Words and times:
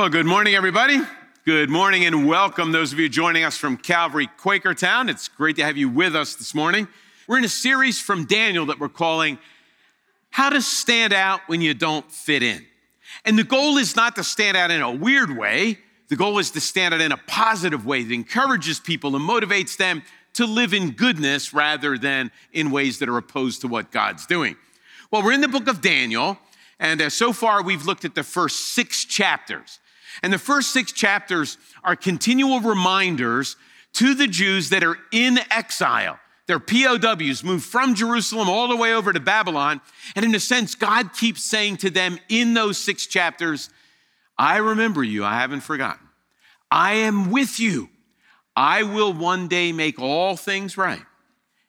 Well, 0.00 0.08
good 0.08 0.24
morning, 0.24 0.54
everybody. 0.54 0.98
Good 1.44 1.68
morning 1.68 2.06
and 2.06 2.26
welcome, 2.26 2.72
those 2.72 2.90
of 2.90 2.98
you 2.98 3.06
joining 3.06 3.44
us 3.44 3.58
from 3.58 3.76
Calvary 3.76 4.30
Quakertown. 4.38 5.10
It's 5.10 5.28
great 5.28 5.56
to 5.56 5.62
have 5.62 5.76
you 5.76 5.90
with 5.90 6.16
us 6.16 6.36
this 6.36 6.54
morning. 6.54 6.88
We're 7.28 7.36
in 7.36 7.44
a 7.44 7.50
series 7.50 8.00
from 8.00 8.24
Daniel 8.24 8.64
that 8.64 8.80
we're 8.80 8.88
calling 8.88 9.38
How 10.30 10.48
to 10.48 10.62
Stand 10.62 11.12
Out 11.12 11.42
When 11.48 11.60
You 11.60 11.74
Don't 11.74 12.10
Fit 12.10 12.42
In. 12.42 12.64
And 13.26 13.38
the 13.38 13.44
goal 13.44 13.76
is 13.76 13.94
not 13.94 14.16
to 14.16 14.24
stand 14.24 14.56
out 14.56 14.70
in 14.70 14.80
a 14.80 14.90
weird 14.90 15.36
way, 15.36 15.76
the 16.08 16.16
goal 16.16 16.38
is 16.38 16.50
to 16.52 16.62
stand 16.62 16.94
out 16.94 17.02
in 17.02 17.12
a 17.12 17.18
positive 17.18 17.84
way 17.84 18.02
that 18.02 18.14
encourages 18.14 18.80
people 18.80 19.14
and 19.14 19.28
motivates 19.28 19.76
them 19.76 20.02
to 20.32 20.46
live 20.46 20.72
in 20.72 20.92
goodness 20.92 21.52
rather 21.52 21.98
than 21.98 22.30
in 22.54 22.70
ways 22.70 23.00
that 23.00 23.10
are 23.10 23.18
opposed 23.18 23.60
to 23.60 23.68
what 23.68 23.90
God's 23.90 24.24
doing. 24.24 24.56
Well, 25.10 25.22
we're 25.22 25.32
in 25.32 25.42
the 25.42 25.46
book 25.48 25.68
of 25.68 25.82
Daniel, 25.82 26.38
and 26.78 27.02
uh, 27.02 27.10
so 27.10 27.34
far 27.34 27.62
we've 27.62 27.84
looked 27.84 28.06
at 28.06 28.14
the 28.14 28.22
first 28.22 28.72
six 28.72 29.04
chapters. 29.04 29.78
And 30.22 30.32
the 30.32 30.38
first 30.38 30.72
six 30.72 30.92
chapters 30.92 31.58
are 31.82 31.96
continual 31.96 32.60
reminders 32.60 33.56
to 33.94 34.14
the 34.14 34.26
Jews 34.26 34.70
that 34.70 34.84
are 34.84 34.98
in 35.12 35.38
exile. 35.50 36.18
They're 36.46 36.58
POWs, 36.58 37.44
moved 37.44 37.64
from 37.64 37.94
Jerusalem 37.94 38.48
all 38.48 38.68
the 38.68 38.76
way 38.76 38.92
over 38.92 39.12
to 39.12 39.20
Babylon. 39.20 39.80
And 40.16 40.24
in 40.24 40.34
a 40.34 40.40
sense, 40.40 40.74
God 40.74 41.12
keeps 41.12 41.44
saying 41.44 41.76
to 41.78 41.90
them 41.90 42.18
in 42.28 42.54
those 42.54 42.76
six 42.76 43.06
chapters, 43.06 43.70
I 44.36 44.56
remember 44.56 45.04
you, 45.04 45.24
I 45.24 45.34
haven't 45.34 45.60
forgotten. 45.60 46.08
I 46.70 46.94
am 46.94 47.30
with 47.30 47.60
you. 47.60 47.88
I 48.56 48.82
will 48.82 49.12
one 49.12 49.48
day 49.48 49.70
make 49.70 50.00
all 50.00 50.36
things 50.36 50.76
right. 50.76 51.02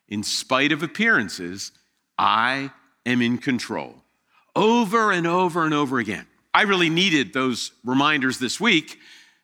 In 0.08 0.24
spite 0.24 0.72
of 0.72 0.82
appearances, 0.82 1.72
I 2.18 2.72
am 3.06 3.22
in 3.22 3.38
control. 3.38 3.96
Over 4.56 5.12
and 5.12 5.28
over 5.28 5.64
and 5.64 5.74
over 5.74 6.00
again. 6.00 6.28
I 6.54 6.64
really 6.64 6.90
needed 6.90 7.34
those 7.34 7.72
reminders 7.86 8.40
this 8.40 8.60
week 8.60 9.00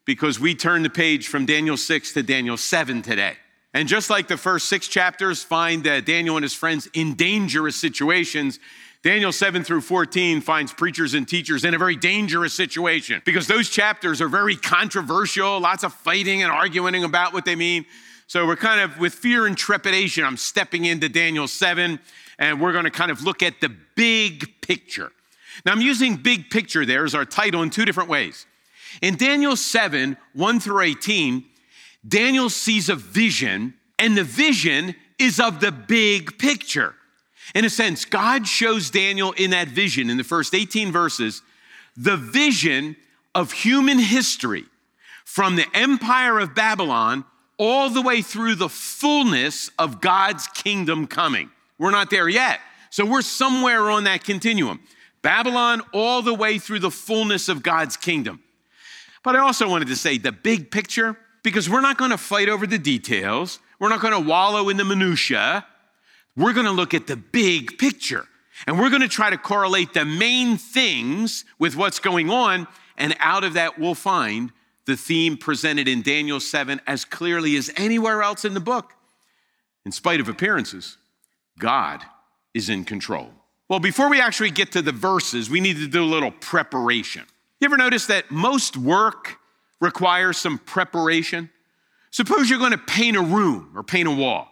because 0.05 0.39
we 0.39 0.55
turned 0.55 0.85
the 0.85 0.89
page 0.89 1.27
from 1.27 1.45
Daniel 1.45 1.77
6 1.77 2.13
to 2.13 2.23
Daniel 2.23 2.57
7 2.57 3.01
today. 3.01 3.33
And 3.73 3.87
just 3.87 4.09
like 4.09 4.27
the 4.27 4.37
first 4.37 4.69
six 4.69 4.87
chapters 4.87 5.43
find 5.43 5.83
that 5.83 6.05
Daniel 6.05 6.37
and 6.37 6.43
his 6.43 6.53
friends 6.53 6.89
in 6.93 7.15
dangerous 7.15 7.75
situations, 7.75 8.59
Daniel 9.03 9.31
7 9.31 9.63
through 9.63 9.81
14 9.81 10.41
finds 10.41 10.73
preachers 10.73 11.13
and 11.13 11.27
teachers 11.27 11.63
in 11.63 11.73
a 11.73 11.77
very 11.77 11.95
dangerous 11.95 12.53
situation 12.53 13.21
because 13.25 13.47
those 13.47 13.69
chapters 13.69 14.21
are 14.21 14.27
very 14.27 14.55
controversial, 14.55 15.59
lots 15.59 15.83
of 15.83 15.93
fighting 15.93 16.43
and 16.43 16.51
arguing 16.51 17.03
about 17.03 17.33
what 17.33 17.45
they 17.45 17.55
mean. 17.55 17.85
So 18.25 18.45
we're 18.45 18.57
kind 18.57 18.81
of 18.81 18.99
with 18.99 19.13
fear 19.13 19.45
and 19.45 19.57
trepidation. 19.57 20.25
I'm 20.25 20.35
stepping 20.35 20.83
into 20.83 21.07
Daniel 21.07 21.47
7, 21.47 21.99
and 22.39 22.59
we're 22.59 22.73
going 22.73 22.83
to 22.83 22.91
kind 22.91 23.11
of 23.11 23.23
look 23.23 23.41
at 23.41 23.61
the 23.61 23.69
big 23.95 24.61
picture. 24.61 25.11
Now, 25.65 25.71
I'm 25.71 25.81
using 25.81 26.15
big 26.15 26.49
picture 26.49 26.85
there 26.85 27.03
as 27.03 27.15
our 27.15 27.25
title 27.25 27.63
in 27.63 27.69
two 27.69 27.85
different 27.85 28.09
ways. 28.09 28.45
In 29.01 29.15
Daniel 29.15 29.55
7, 29.55 30.17
1 30.33 30.59
through 30.59 30.81
18, 30.81 31.43
Daniel 32.07 32.49
sees 32.49 32.89
a 32.89 32.95
vision, 32.95 33.73
and 33.99 34.17
the 34.17 34.23
vision 34.23 34.95
is 35.19 35.39
of 35.39 35.59
the 35.59 35.71
big 35.71 36.37
picture. 36.37 36.95
In 37.55 37.65
a 37.65 37.69
sense, 37.69 38.05
God 38.05 38.47
shows 38.47 38.89
Daniel 38.89 39.31
in 39.33 39.51
that 39.51 39.67
vision, 39.67 40.09
in 40.09 40.17
the 40.17 40.23
first 40.23 40.53
18 40.53 40.91
verses, 40.91 41.41
the 41.95 42.17
vision 42.17 42.95
of 43.33 43.51
human 43.51 43.99
history 43.99 44.65
from 45.25 45.55
the 45.55 45.65
empire 45.73 46.39
of 46.39 46.55
Babylon 46.55 47.25
all 47.57 47.89
the 47.89 48.01
way 48.01 48.21
through 48.21 48.55
the 48.55 48.69
fullness 48.69 49.69
of 49.79 50.01
God's 50.01 50.47
kingdom 50.47 51.07
coming. 51.07 51.49
We're 51.77 51.91
not 51.91 52.09
there 52.09 52.29
yet. 52.29 52.59
So 52.89 53.05
we're 53.05 53.21
somewhere 53.21 53.89
on 53.89 54.05
that 54.05 54.23
continuum. 54.23 54.79
Babylon 55.27 55.81
all 55.91 56.21
the 56.21 56.33
way 56.33 56.57
through 56.57 56.79
the 56.79 56.89
fullness 56.89 57.49
of 57.49 57.61
God's 57.61 57.97
kingdom. 57.97 58.41
But 59.25 59.35
I 59.35 59.39
also 59.39 59.67
wanted 59.67 59.89
to 59.89 59.97
say 59.97 60.17
the 60.17 60.31
big 60.31 60.71
picture, 60.71 61.17
because 61.43 61.69
we're 61.69 61.81
not 61.81 61.97
going 61.97 62.11
to 62.11 62.17
fight 62.17 62.47
over 62.47 62.65
the 62.65 62.77
details. 62.77 63.59
We're 63.77 63.89
not 63.89 63.99
going 63.99 64.13
to 64.13 64.25
wallow 64.25 64.69
in 64.69 64.77
the 64.77 64.85
minutia. 64.85 65.65
We're 66.37 66.53
going 66.53 66.65
to 66.65 66.71
look 66.71 66.93
at 66.93 67.07
the 67.07 67.17
big 67.17 67.77
picture. 67.77 68.25
And 68.67 68.79
we're 68.79 68.89
going 68.89 69.01
to 69.01 69.09
try 69.09 69.29
to 69.29 69.37
correlate 69.37 69.93
the 69.93 70.05
main 70.05 70.55
things 70.55 71.43
with 71.59 71.75
what's 71.75 71.99
going 71.99 72.29
on. 72.29 72.65
And 72.97 73.13
out 73.19 73.43
of 73.43 73.55
that, 73.55 73.77
we'll 73.77 73.95
find 73.95 74.53
the 74.85 74.95
theme 74.95 75.35
presented 75.35 75.89
in 75.89 76.03
Daniel 76.03 76.39
7 76.39 76.79
as 76.87 77.03
clearly 77.03 77.57
as 77.57 77.69
anywhere 77.75 78.23
else 78.23 78.45
in 78.45 78.53
the 78.53 78.61
book. 78.61 78.93
In 79.85 79.91
spite 79.91 80.21
of 80.21 80.29
appearances, 80.29 80.95
God 81.59 82.01
is 82.53 82.69
in 82.69 82.85
control. 82.85 83.33
Well, 83.69 83.79
before 83.79 84.09
we 84.09 84.21
actually 84.21 84.51
get 84.51 84.71
to 84.73 84.81
the 84.81 84.93
verses, 84.93 85.49
we 85.49 85.59
need 85.59 85.77
to 85.77 85.87
do 85.87 86.01
a 86.01 86.05
little 86.05 86.31
preparation. 86.31 87.23
You 87.59 87.65
ever 87.65 87.75
notice 87.75 88.05
that 88.05 88.31
most 88.31 88.77
work 88.77 89.37
requires 89.81 90.37
some 90.37 90.57
preparation? 90.57 91.49
Suppose 92.11 92.49
you're 92.49 92.59
going 92.59 92.71
to 92.71 92.77
paint 92.77 93.17
a 93.17 93.21
room 93.21 93.73
or 93.75 93.83
paint 93.83 94.07
a 94.07 94.11
wall. 94.11 94.47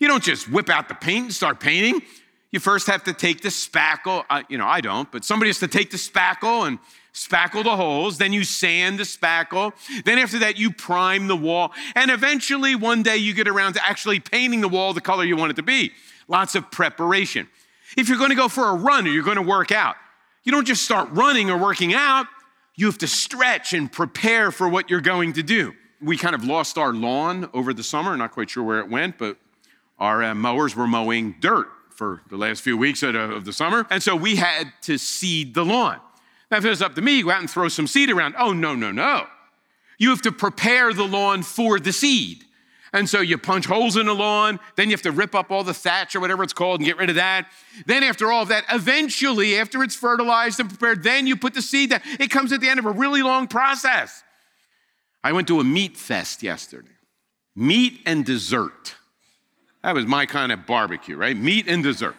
You 0.00 0.08
don't 0.08 0.22
just 0.22 0.50
whip 0.50 0.68
out 0.68 0.88
the 0.88 0.94
paint 0.94 1.24
and 1.26 1.32
start 1.32 1.60
painting. 1.60 2.02
You 2.50 2.58
first 2.58 2.88
have 2.88 3.04
to 3.04 3.12
take 3.12 3.40
the 3.40 3.50
spackle. 3.50 4.24
Uh, 4.28 4.42
you 4.48 4.58
know, 4.58 4.66
I 4.66 4.80
don't, 4.80 5.10
but 5.12 5.24
somebody 5.24 5.48
has 5.48 5.60
to 5.60 5.68
take 5.68 5.90
the 5.90 5.96
spackle 5.96 6.66
and 6.66 6.78
spackle 7.14 7.62
the 7.62 7.76
holes. 7.76 8.18
Then 8.18 8.32
you 8.32 8.42
sand 8.42 8.98
the 8.98 9.04
spackle. 9.04 9.72
Then 10.04 10.18
after 10.18 10.40
that, 10.40 10.58
you 10.58 10.72
prime 10.72 11.28
the 11.28 11.36
wall. 11.36 11.72
And 11.94 12.10
eventually, 12.10 12.74
one 12.74 13.02
day, 13.02 13.16
you 13.16 13.32
get 13.32 13.46
around 13.46 13.74
to 13.74 13.86
actually 13.86 14.18
painting 14.18 14.60
the 14.60 14.68
wall 14.68 14.92
the 14.92 15.00
color 15.00 15.24
you 15.24 15.36
want 15.36 15.52
it 15.52 15.56
to 15.56 15.62
be. 15.62 15.92
Lots 16.28 16.54
of 16.54 16.70
preparation. 16.70 17.48
If 17.96 18.08
you're 18.08 18.18
going 18.18 18.30
to 18.30 18.36
go 18.36 18.48
for 18.48 18.68
a 18.68 18.74
run 18.74 19.06
or 19.06 19.10
you're 19.10 19.22
going 19.22 19.36
to 19.36 19.42
work 19.42 19.72
out, 19.72 19.96
you 20.44 20.52
don't 20.52 20.66
just 20.66 20.84
start 20.84 21.08
running 21.12 21.50
or 21.50 21.58
working 21.58 21.94
out. 21.94 22.26
You 22.74 22.86
have 22.86 22.98
to 22.98 23.06
stretch 23.06 23.72
and 23.72 23.90
prepare 23.90 24.50
for 24.50 24.68
what 24.68 24.90
you're 24.90 25.00
going 25.00 25.32
to 25.34 25.42
do. 25.42 25.74
We 26.00 26.16
kind 26.16 26.34
of 26.34 26.44
lost 26.44 26.76
our 26.76 26.92
lawn 26.92 27.48
over 27.54 27.72
the 27.72 27.82
summer, 27.82 28.16
not 28.16 28.32
quite 28.32 28.50
sure 28.50 28.62
where 28.62 28.80
it 28.80 28.88
went, 28.88 29.18
but 29.18 29.38
our 29.98 30.22
uh, 30.22 30.34
mowers 30.34 30.76
were 30.76 30.86
mowing 30.86 31.36
dirt 31.40 31.68
for 31.90 32.20
the 32.28 32.36
last 32.36 32.60
few 32.60 32.76
weeks 32.76 33.02
of, 33.02 33.14
of 33.14 33.44
the 33.44 33.52
summer. 33.52 33.86
And 33.88 34.02
so 34.02 34.14
we 34.14 34.36
had 34.36 34.72
to 34.82 34.98
seed 34.98 35.54
the 35.54 35.64
lawn. 35.64 36.00
Now, 36.50 36.58
if 36.58 36.64
it 36.64 36.68
was 36.68 36.82
up 36.82 36.94
to 36.94 37.02
me, 37.02 37.18
you 37.18 37.24
go 37.24 37.30
out 37.30 37.40
and 37.40 37.50
throw 37.50 37.68
some 37.68 37.86
seed 37.86 38.10
around. 38.10 38.34
Oh, 38.38 38.52
no, 38.52 38.74
no, 38.74 38.92
no. 38.92 39.26
You 39.98 40.10
have 40.10 40.22
to 40.22 40.32
prepare 40.32 40.92
the 40.92 41.06
lawn 41.06 41.42
for 41.42 41.80
the 41.80 41.92
seed. 41.92 42.44
And 42.92 43.08
so 43.08 43.20
you 43.20 43.36
punch 43.38 43.66
holes 43.66 43.96
in 43.96 44.06
the 44.06 44.14
lawn, 44.14 44.60
then 44.76 44.88
you 44.88 44.94
have 44.94 45.02
to 45.02 45.12
rip 45.12 45.34
up 45.34 45.50
all 45.50 45.64
the 45.64 45.74
thatch 45.74 46.14
or 46.14 46.20
whatever 46.20 46.42
it's 46.42 46.52
called 46.52 46.80
and 46.80 46.86
get 46.86 46.96
rid 46.96 47.10
of 47.10 47.16
that. 47.16 47.48
Then, 47.86 48.02
after 48.02 48.30
all 48.30 48.42
of 48.42 48.48
that, 48.48 48.64
eventually, 48.70 49.58
after 49.58 49.82
it's 49.82 49.96
fertilized 49.96 50.60
and 50.60 50.68
prepared, 50.68 51.02
then 51.02 51.26
you 51.26 51.36
put 51.36 51.54
the 51.54 51.62
seed 51.62 51.90
down. 51.90 52.00
It 52.20 52.30
comes 52.30 52.52
at 52.52 52.60
the 52.60 52.68
end 52.68 52.78
of 52.78 52.86
a 52.86 52.92
really 52.92 53.22
long 53.22 53.48
process. 53.48 54.22
I 55.24 55.32
went 55.32 55.48
to 55.48 55.60
a 55.60 55.64
meat 55.64 55.96
fest 55.96 56.42
yesterday 56.42 56.90
meat 57.56 58.00
and 58.04 58.24
dessert. 58.24 58.94
That 59.82 59.94
was 59.94 60.04
my 60.04 60.26
kind 60.26 60.52
of 60.52 60.66
barbecue, 60.66 61.16
right? 61.16 61.36
Meat 61.36 61.66
and 61.66 61.82
dessert. 61.82 62.14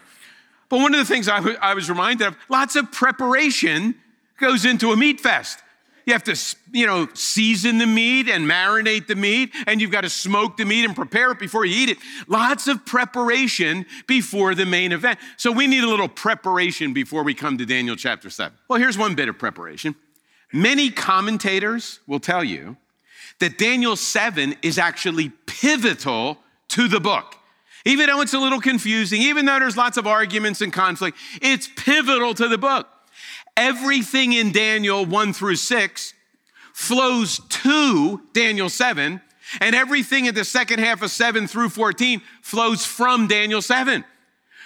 But 0.70 0.80
one 0.80 0.94
of 0.94 1.00
the 1.00 1.06
things 1.06 1.30
I, 1.30 1.38
w- 1.38 1.58
I 1.62 1.74
was 1.74 1.90
reminded 1.90 2.28
of 2.28 2.38
lots 2.50 2.76
of 2.76 2.92
preparation 2.92 3.96
goes 4.40 4.66
into 4.66 4.92
a 4.92 4.98
meat 4.98 5.22
fest. 5.22 5.60
You 6.08 6.14
have 6.14 6.24
to, 6.24 6.38
you 6.72 6.88
know, 6.88 7.10
season 7.16 7.80
the 7.80 7.86
meat 7.86 8.30
and 8.30 8.50
marinate 8.50 9.08
the 9.08 9.16
meat, 9.16 9.54
and 9.68 9.82
you've 9.82 9.92
got 9.92 10.02
to 10.02 10.10
smoke 10.10 10.56
the 10.56 10.64
meat 10.64 10.86
and 10.86 10.96
prepare 10.96 11.32
it 11.32 11.38
before 11.38 11.66
you 11.66 11.76
eat 11.76 11.90
it. 11.90 11.98
Lots 12.30 12.70
of 12.70 12.86
preparation 12.86 13.86
before 14.08 14.56
the 14.56 14.66
main 14.66 14.94
event. 14.94 15.20
So 15.36 15.52
we 15.52 15.68
need 15.68 15.84
a 15.84 15.90
little 15.90 16.08
preparation 16.08 16.94
before 16.94 17.24
we 17.24 17.34
come 17.34 17.58
to 17.58 17.66
Daniel 17.66 17.98
chapter 17.98 18.30
7. 18.30 18.58
Well, 18.70 18.80
here's 18.80 18.98
one 18.98 19.16
bit 19.16 19.28
of 19.28 19.38
preparation. 19.38 19.96
Many 20.54 20.92
commentators 20.92 22.00
will 22.08 22.22
tell 22.22 22.42
you 22.42 22.78
that 23.40 23.58
Daniel 23.58 23.98
7 23.98 24.56
is 24.62 24.78
actually 24.78 25.34
pivotal 25.46 26.38
to 26.70 26.88
the 26.88 27.02
book. 27.02 27.36
Even 27.84 28.08
though 28.08 28.22
it's 28.22 28.34
a 28.34 28.40
little 28.40 28.62
confusing, 28.62 29.22
even 29.24 29.46
though 29.46 29.60
there's 29.60 29.76
lots 29.76 29.98
of 29.98 30.08
arguments 30.08 30.62
and 30.62 30.72
conflict, 30.72 31.18
it's 31.42 31.68
pivotal 31.76 32.34
to 32.36 32.48
the 32.48 32.58
book 32.58 32.88
everything 33.58 34.32
in 34.32 34.54
Daniel 34.54 35.06
1 35.06 35.34
through 35.34 35.58
6 35.58 36.14
flows 36.74 37.42
to 37.50 38.22
Daniel 38.34 38.70
7, 38.70 39.20
and 39.60 39.76
everything 39.76 40.26
in 40.26 40.36
the 40.36 40.46
second 40.46 40.80
half 40.80 41.02
of 41.02 41.10
7 41.10 41.48
through 41.48 41.70
14 41.70 42.22
flows 42.42 42.86
from 42.86 43.28
Daniel 43.28 43.62
7. 43.62 44.06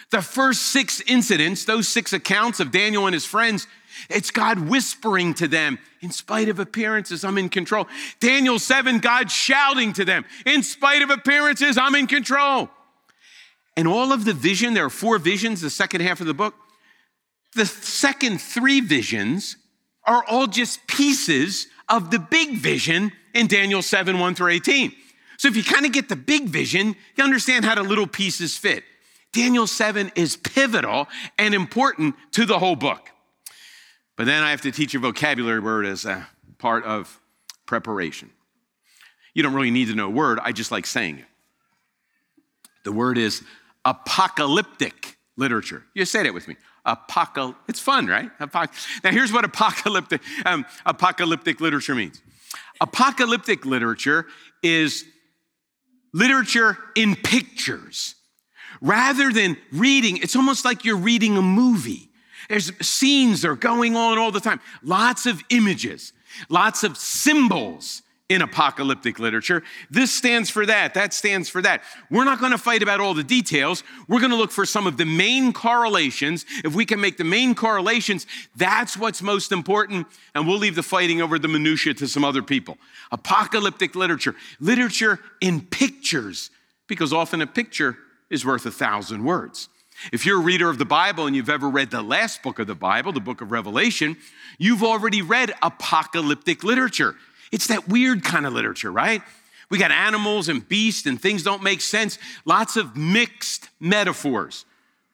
The 0.09 0.21
first 0.21 0.63
six 0.73 1.01
incidents, 1.07 1.63
those 1.63 1.87
six 1.87 2.11
accounts 2.11 2.59
of 2.59 2.71
Daniel 2.71 3.05
and 3.05 3.13
his 3.13 3.25
friends, 3.25 3.65
it's 4.09 4.29
God 4.29 4.59
whispering 4.59 5.33
to 5.35 5.47
them, 5.47 5.79
in 6.01 6.11
spite 6.11 6.49
of 6.49 6.59
appearances, 6.59 7.23
I'm 7.23 7.37
in 7.37 7.47
control. 7.47 7.87
Daniel 8.19 8.59
7, 8.59 8.99
God 8.99 9.31
shouting 9.31 9.93
to 9.93 10.03
them, 10.03 10.25
in 10.45 10.63
spite 10.63 11.01
of 11.01 11.11
appearances, 11.11 11.77
I'm 11.77 11.95
in 11.95 12.07
control. 12.07 12.69
And 13.77 13.87
all 13.87 14.11
of 14.11 14.25
the 14.25 14.33
vision, 14.33 14.73
there 14.73 14.85
are 14.85 14.89
four 14.89 15.17
visions, 15.17 15.61
the 15.61 15.69
second 15.69 16.01
half 16.01 16.19
of 16.19 16.27
the 16.27 16.33
book, 16.33 16.55
the 17.55 17.65
second 17.65 18.41
three 18.41 18.79
visions 18.81 19.57
are 20.05 20.23
all 20.27 20.47
just 20.47 20.85
pieces 20.87 21.67
of 21.89 22.11
the 22.11 22.19
big 22.19 22.57
vision 22.57 23.11
in 23.33 23.47
Daniel 23.47 23.81
7 23.81 24.19
1 24.19 24.35
through 24.35 24.51
18. 24.51 24.93
So 25.37 25.47
if 25.47 25.55
you 25.55 25.63
kind 25.63 25.85
of 25.85 25.91
get 25.91 26.09
the 26.09 26.15
big 26.15 26.49
vision, 26.49 26.95
you 27.15 27.23
understand 27.23 27.65
how 27.65 27.75
the 27.75 27.83
little 27.83 28.07
pieces 28.07 28.57
fit. 28.57 28.83
Daniel 29.33 29.65
7 29.65 30.11
is 30.15 30.37
pivotal 30.37 31.07
and 31.37 31.53
important 31.53 32.15
to 32.33 32.45
the 32.45 32.59
whole 32.59 32.75
book. 32.75 33.09
But 34.15 34.25
then 34.25 34.43
I 34.43 34.51
have 34.51 34.61
to 34.61 34.71
teach 34.71 34.93
a 34.93 34.99
vocabulary 34.99 35.59
word 35.59 35.85
as 35.85 36.05
a 36.05 36.27
part 36.57 36.83
of 36.83 37.19
preparation. 37.65 38.29
You 39.33 39.43
don't 39.43 39.53
really 39.53 39.71
need 39.71 39.87
to 39.87 39.95
know 39.95 40.07
a 40.07 40.11
word, 40.11 40.39
I 40.43 40.51
just 40.51 40.71
like 40.71 40.85
saying 40.85 41.19
it. 41.19 41.25
The 42.83 42.91
word 42.91 43.17
is 43.17 43.43
apocalyptic 43.85 45.17
literature. 45.37 45.83
You 45.93 46.05
say 46.05 46.23
that 46.23 46.33
with 46.33 46.47
me. 46.47 46.55
Apocal. 46.85 47.55
It's 47.67 47.79
fun, 47.79 48.07
right? 48.07 48.29
Apoc- 48.39 49.03
now, 49.03 49.11
here's 49.11 49.31
what 49.31 49.45
apocalyptic 49.45 50.21
um, 50.45 50.65
apocalyptic 50.85 51.61
literature 51.61 51.95
means. 51.95 52.21
Apocalyptic 52.79 53.65
literature 53.65 54.25
is 54.63 55.05
literature 56.13 56.77
in 56.95 57.15
pictures. 57.15 58.15
Rather 58.81 59.31
than 59.31 59.57
reading, 59.71 60.17
it's 60.17 60.35
almost 60.35 60.65
like 60.65 60.83
you're 60.83 60.97
reading 60.97 61.37
a 61.37 61.41
movie. 61.41 62.09
There's 62.49 62.71
scenes 62.85 63.43
that 63.43 63.49
are 63.49 63.55
going 63.55 63.95
on 63.95 64.17
all 64.17 64.31
the 64.31 64.39
time, 64.39 64.59
lots 64.81 65.25
of 65.27 65.41
images, 65.49 66.13
lots 66.49 66.83
of 66.83 66.97
symbols 66.97 68.01
in 68.31 68.41
apocalyptic 68.41 69.19
literature. 69.19 69.61
This 69.89 70.09
stands 70.09 70.49
for 70.49 70.65
that, 70.65 70.93
that 70.93 71.13
stands 71.13 71.49
for 71.49 71.61
that. 71.63 71.83
We're 72.09 72.23
not 72.23 72.39
going 72.39 72.53
to 72.53 72.57
fight 72.57 72.81
about 72.81 73.01
all 73.01 73.13
the 73.13 73.25
details. 73.25 73.83
We're 74.07 74.21
going 74.21 74.31
to 74.31 74.37
look 74.37 74.51
for 74.51 74.65
some 74.65 74.87
of 74.87 74.95
the 74.95 75.05
main 75.05 75.51
correlations. 75.51 76.45
If 76.63 76.73
we 76.73 76.85
can 76.85 77.01
make 77.01 77.17
the 77.17 77.25
main 77.25 77.55
correlations, 77.55 78.25
that's 78.55 78.95
what's 78.95 79.21
most 79.21 79.51
important, 79.51 80.07
and 80.33 80.47
we'll 80.47 80.59
leave 80.59 80.75
the 80.75 80.83
fighting 80.83 81.21
over 81.21 81.37
the 81.37 81.49
minutiae 81.49 81.93
to 81.95 82.07
some 82.07 82.23
other 82.23 82.41
people. 82.41 82.77
Apocalyptic 83.11 83.95
literature, 83.95 84.33
literature 84.61 85.19
in 85.41 85.59
pictures, 85.59 86.51
because 86.87 87.11
often 87.11 87.41
a 87.41 87.47
picture 87.47 87.97
is 88.29 88.45
worth 88.45 88.65
a 88.65 88.71
thousand 88.71 89.25
words. 89.25 89.67
If 90.13 90.25
you're 90.25 90.39
a 90.39 90.43
reader 90.43 90.69
of 90.69 90.77
the 90.77 90.85
Bible 90.85 91.27
and 91.27 91.35
you've 91.35 91.49
ever 91.49 91.69
read 91.69 91.91
the 91.91 92.01
last 92.01 92.41
book 92.43 92.59
of 92.59 92.67
the 92.67 92.75
Bible, 92.75 93.11
the 93.11 93.19
book 93.19 93.41
of 93.41 93.51
Revelation, 93.51 94.15
you've 94.57 94.83
already 94.83 95.21
read 95.21 95.53
apocalyptic 95.61 96.63
literature. 96.63 97.17
It's 97.51 97.67
that 97.67 97.87
weird 97.87 98.23
kind 98.23 98.45
of 98.45 98.53
literature, 98.53 98.91
right? 98.91 99.21
We 99.69 99.77
got 99.77 99.91
animals 99.91 100.49
and 100.49 100.67
beasts 100.67 101.05
and 101.05 101.19
things 101.19 101.43
don't 101.43 101.63
make 101.63 101.81
sense. 101.81 102.19
Lots 102.45 102.75
of 102.75 102.95
mixed 102.95 103.69
metaphors. 103.79 104.65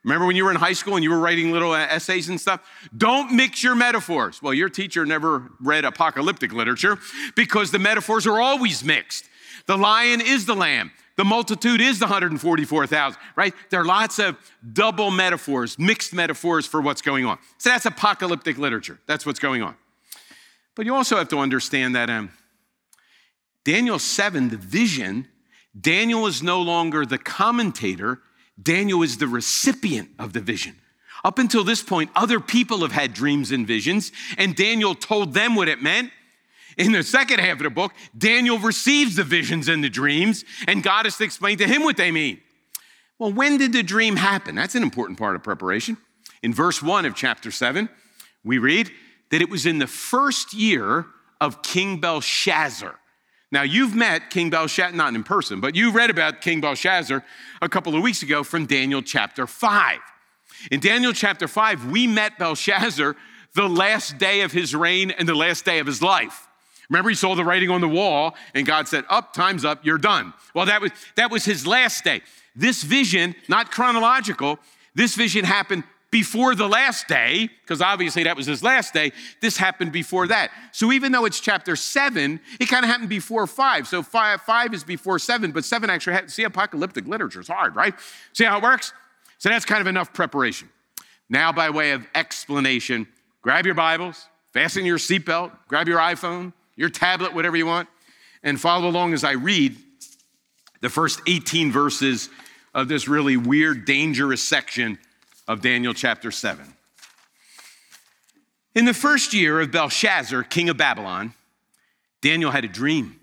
Remember 0.03 0.25
when 0.25 0.35
you 0.35 0.45
were 0.45 0.51
in 0.51 0.57
high 0.57 0.73
school 0.73 0.95
and 0.95 1.03
you 1.03 1.09
were 1.09 1.19
writing 1.19 1.51
little 1.51 1.73
uh, 1.73 1.79
essays 1.79 2.29
and 2.29 2.39
stuff? 2.39 2.61
Don't 2.95 3.33
mix 3.33 3.61
your 3.61 3.75
metaphors. 3.75 4.41
Well, 4.41 4.53
your 4.53 4.69
teacher 4.69 5.05
never 5.05 5.51
read 5.59 5.83
apocalyptic 5.83 6.53
literature 6.53 6.97
because 7.35 7.71
the 7.71 7.79
metaphors 7.79 8.25
are 8.25 8.39
always 8.39 8.83
mixed. 8.83 9.25
The 9.65 9.77
lion 9.77 10.21
is 10.21 10.45
the 10.45 10.55
lamb. 10.55 10.91
The 11.17 11.25
multitude 11.25 11.81
is 11.81 11.99
the 11.99 12.05
144,000, 12.05 13.19
right? 13.35 13.53
There 13.69 13.81
are 13.81 13.85
lots 13.85 14.17
of 14.17 14.37
double 14.71 15.11
metaphors, 15.11 15.77
mixed 15.77 16.13
metaphors 16.13 16.65
for 16.65 16.79
what's 16.79 17.01
going 17.01 17.25
on. 17.25 17.37
So 17.57 17.69
that's 17.71 17.85
apocalyptic 17.85 18.57
literature. 18.57 18.99
That's 19.07 19.25
what's 19.25 19.39
going 19.39 19.61
on. 19.61 19.75
But 20.77 20.85
you 20.85 20.93
also 20.93 21.17
have 21.17 21.27
to 21.29 21.39
understand 21.39 21.95
that 21.95 22.07
um, 22.07 22.29
Daniel 23.65 23.97
7, 23.97 24.49
the 24.49 24.57
vision, 24.57 25.27
Daniel 25.79 26.27
is 26.27 26.43
no 26.43 26.61
longer 26.61 27.03
the 27.03 27.17
commentator, 27.17 28.19
Daniel 28.61 29.01
is 29.01 29.17
the 29.17 29.27
recipient 29.27 30.11
of 30.19 30.33
the 30.33 30.39
vision. 30.39 30.75
Up 31.25 31.39
until 31.39 31.63
this 31.63 31.81
point, 31.81 32.11
other 32.15 32.39
people 32.39 32.81
have 32.81 32.91
had 32.91 33.15
dreams 33.15 33.51
and 33.51 33.65
visions, 33.65 34.11
and 34.37 34.55
Daniel 34.55 34.93
told 34.93 35.33
them 35.33 35.55
what 35.55 35.67
it 35.67 35.81
meant. 35.81 36.11
In 36.77 36.91
the 36.91 37.01
second 37.01 37.39
half 37.39 37.57
of 37.57 37.63
the 37.63 37.71
book, 37.71 37.91
Daniel 38.15 38.59
receives 38.59 39.15
the 39.15 39.23
visions 39.23 39.67
and 39.67 39.83
the 39.83 39.89
dreams, 39.89 40.45
and 40.67 40.83
God 40.83 41.05
has 41.05 41.17
to 41.17 41.23
explain 41.23 41.57
to 41.57 41.67
him 41.67 41.83
what 41.83 41.97
they 41.97 42.11
mean. 42.11 42.39
Well, 43.17 43.33
when 43.33 43.57
did 43.57 43.73
the 43.73 43.81
dream 43.81 44.15
happen? 44.15 44.53
That's 44.53 44.75
an 44.75 44.83
important 44.83 45.17
part 45.17 45.35
of 45.35 45.41
preparation. 45.41 45.97
In 46.43 46.53
verse 46.53 46.83
1 46.83 47.05
of 47.05 47.15
chapter 47.15 47.49
7, 47.49 47.89
we 48.43 48.59
read, 48.59 48.91
that 49.29 49.41
it 49.41 49.49
was 49.49 49.65
in 49.65 49.79
the 49.79 49.87
first 49.87 50.53
year 50.53 51.05
of 51.39 51.61
King 51.61 51.99
Belshazzar. 51.99 52.97
Now, 53.51 53.61
you've 53.61 53.95
met 53.95 54.29
King 54.29 54.49
Belshazzar, 54.49 54.95
not 54.95 55.15
in 55.15 55.23
person, 55.23 55.61
but 55.61 55.75
you 55.75 55.91
read 55.91 56.09
about 56.09 56.41
King 56.41 56.59
Belshazzar 56.59 57.23
a 57.61 57.69
couple 57.69 57.95
of 57.95 58.01
weeks 58.01 58.21
ago 58.21 58.43
from 58.43 58.65
Daniel 58.65 59.01
chapter 59.01 59.47
5. 59.47 59.99
In 60.71 60.79
Daniel 60.79 61.13
chapter 61.13 61.47
5, 61.47 61.89
we 61.89 62.07
met 62.07 62.37
Belshazzar 62.37 63.15
the 63.55 63.69
last 63.69 64.17
day 64.17 64.41
of 64.41 64.51
his 64.51 64.75
reign 64.75 65.11
and 65.11 65.27
the 65.27 65.35
last 65.35 65.63
day 65.63 65.79
of 65.79 65.87
his 65.87 66.01
life. 66.01 66.47
Remember, 66.89 67.09
he 67.09 67.15
saw 67.15 67.35
the 67.35 67.43
writing 67.43 67.69
on 67.69 67.81
the 67.81 67.87
wall, 67.87 68.35
and 68.53 68.65
God 68.65 68.87
said, 68.87 69.05
Up, 69.09 69.33
time's 69.33 69.65
up, 69.65 69.85
you're 69.85 69.97
done. 69.97 70.33
Well, 70.53 70.65
that 70.65 70.81
was, 70.81 70.91
that 71.15 71.31
was 71.31 71.45
his 71.45 71.67
last 71.67 72.03
day. 72.03 72.21
This 72.55 72.83
vision, 72.83 73.35
not 73.47 73.71
chronological, 73.71 74.59
this 74.95 75.15
vision 75.15 75.45
happened 75.45 75.83
before 76.09 76.55
the 76.55 76.67
last 76.67 77.07
day, 77.07 77.49
because 77.61 77.81
obviously 77.81 78.23
that 78.23 78.37
was 78.37 78.45
his 78.45 78.63
last 78.63 78.93
day, 78.93 79.11
this 79.41 79.57
happened 79.57 79.91
before 79.91 80.27
that. 80.27 80.51
So 80.71 80.91
even 80.93 81.11
though 81.11 81.25
it's 81.25 81.39
chapter 81.39 81.75
seven, 81.75 82.39
it 82.59 82.67
kind 82.69 82.85
of 82.85 82.89
happened 82.89 83.09
before 83.09 83.45
five. 83.45 83.87
So 83.87 84.01
five, 84.01 84.41
five 84.41 84.73
is 84.73 84.83
before 84.83 85.19
seven, 85.19 85.51
but 85.51 85.65
seven 85.65 85.89
actually, 85.89 86.13
had, 86.13 86.31
see, 86.31 86.43
apocalyptic 86.43 87.07
literature 87.07 87.41
is 87.41 87.49
hard, 87.49 87.75
right? 87.75 87.93
See 88.31 88.45
how 88.45 88.57
it 88.57 88.63
works? 88.63 88.93
So 89.37 89.49
that's 89.49 89.65
kind 89.65 89.81
of 89.81 89.87
enough 89.87 90.13
preparation. 90.13 90.69
Now, 91.29 91.51
by 91.51 91.69
way 91.69 91.91
of 91.91 92.07
explanation, 92.15 93.07
grab 93.41 93.65
your 93.65 93.75
Bibles, 93.75 94.27
fasten 94.53 94.85
your 94.85 94.97
seatbelt, 94.97 95.51
grab 95.67 95.89
your 95.89 95.99
iPhone, 95.99 96.53
your 96.77 96.89
tablet, 96.89 97.33
whatever 97.33 97.57
you 97.57 97.65
want, 97.65 97.89
and 98.43 98.59
follow 98.59 98.87
along 98.87 99.13
as 99.13 99.25
I 99.25 99.33
read 99.33 99.75
the 100.79 100.89
first 100.89 101.21
18 101.27 101.71
verses 101.71 102.29
of 102.73 102.87
this 102.87 103.09
really 103.09 103.35
weird, 103.35 103.83
dangerous 103.85 104.41
section 104.41 104.99
of 105.47 105.61
Daniel 105.61 105.93
chapter 105.93 106.29
7. 106.29 106.73
In 108.75 108.85
the 108.85 108.93
first 108.93 109.33
year 109.33 109.61
of 109.61 109.71
Belshazzar, 109.71 110.43
king 110.43 110.69
of 110.69 110.77
Babylon, 110.77 111.33
Daniel 112.21 112.51
had 112.51 112.65
a 112.65 112.67
dream, 112.67 113.19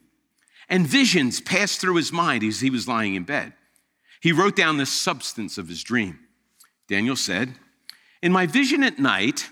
and 0.69 0.87
visions 0.87 1.41
passed 1.41 1.81
through 1.81 1.97
his 1.97 2.13
mind 2.13 2.43
as 2.43 2.61
he 2.61 2.71
was 2.71 2.89
lying 2.89 3.15
in 3.15 3.25
bed. 3.25 3.53
He 4.21 4.33
wrote 4.33 4.57
down 4.57 4.79
the 4.79 4.87
substance 4.87 5.59
of 5.59 5.69
his 5.69 5.83
dream. 5.83 6.19
Daniel 6.89 7.17
said, 7.17 7.55
In 8.23 8.33
my 8.33 8.47
vision 8.47 8.83
at 8.83 8.99
night, 8.99 9.51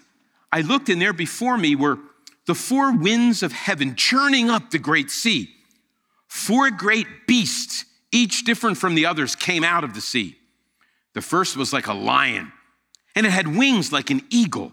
I 0.50 0.62
looked, 0.62 0.88
and 0.88 1.00
there 1.00 1.12
before 1.12 1.58
me 1.58 1.76
were 1.76 1.98
the 2.46 2.54
four 2.54 2.96
winds 2.96 3.42
of 3.42 3.52
heaven 3.52 3.94
churning 3.94 4.50
up 4.50 4.70
the 4.70 4.78
great 4.78 5.10
sea. 5.10 5.50
Four 6.26 6.70
great 6.70 7.06
beasts, 7.26 7.84
each 8.10 8.44
different 8.44 8.78
from 8.78 8.94
the 8.94 9.06
others, 9.06 9.36
came 9.36 9.62
out 9.62 9.84
of 9.84 9.94
the 9.94 10.00
sea. 10.00 10.38
The 11.12 11.22
first 11.22 11.56
was 11.56 11.72
like 11.72 11.86
a 11.86 11.92
lion 11.92 12.50
and 13.14 13.26
it 13.26 13.30
had 13.30 13.56
wings 13.56 13.92
like 13.92 14.10
an 14.10 14.22
eagle. 14.30 14.72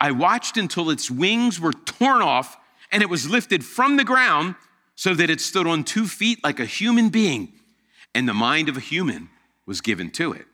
I 0.00 0.12
watched 0.12 0.56
until 0.56 0.90
its 0.90 1.10
wings 1.10 1.60
were 1.60 1.72
torn 1.72 2.22
off 2.22 2.56
and 2.90 3.02
it 3.02 3.10
was 3.10 3.28
lifted 3.28 3.64
from 3.64 3.96
the 3.96 4.04
ground 4.04 4.54
so 4.94 5.14
that 5.14 5.30
it 5.30 5.40
stood 5.40 5.66
on 5.66 5.84
two 5.84 6.06
feet 6.06 6.42
like 6.42 6.58
a 6.58 6.64
human 6.64 7.08
being, 7.08 7.52
and 8.14 8.28
the 8.28 8.34
mind 8.34 8.68
of 8.68 8.76
a 8.76 8.80
human 8.80 9.28
was 9.66 9.80
given 9.80 10.10
to 10.10 10.32
it. 10.32 10.46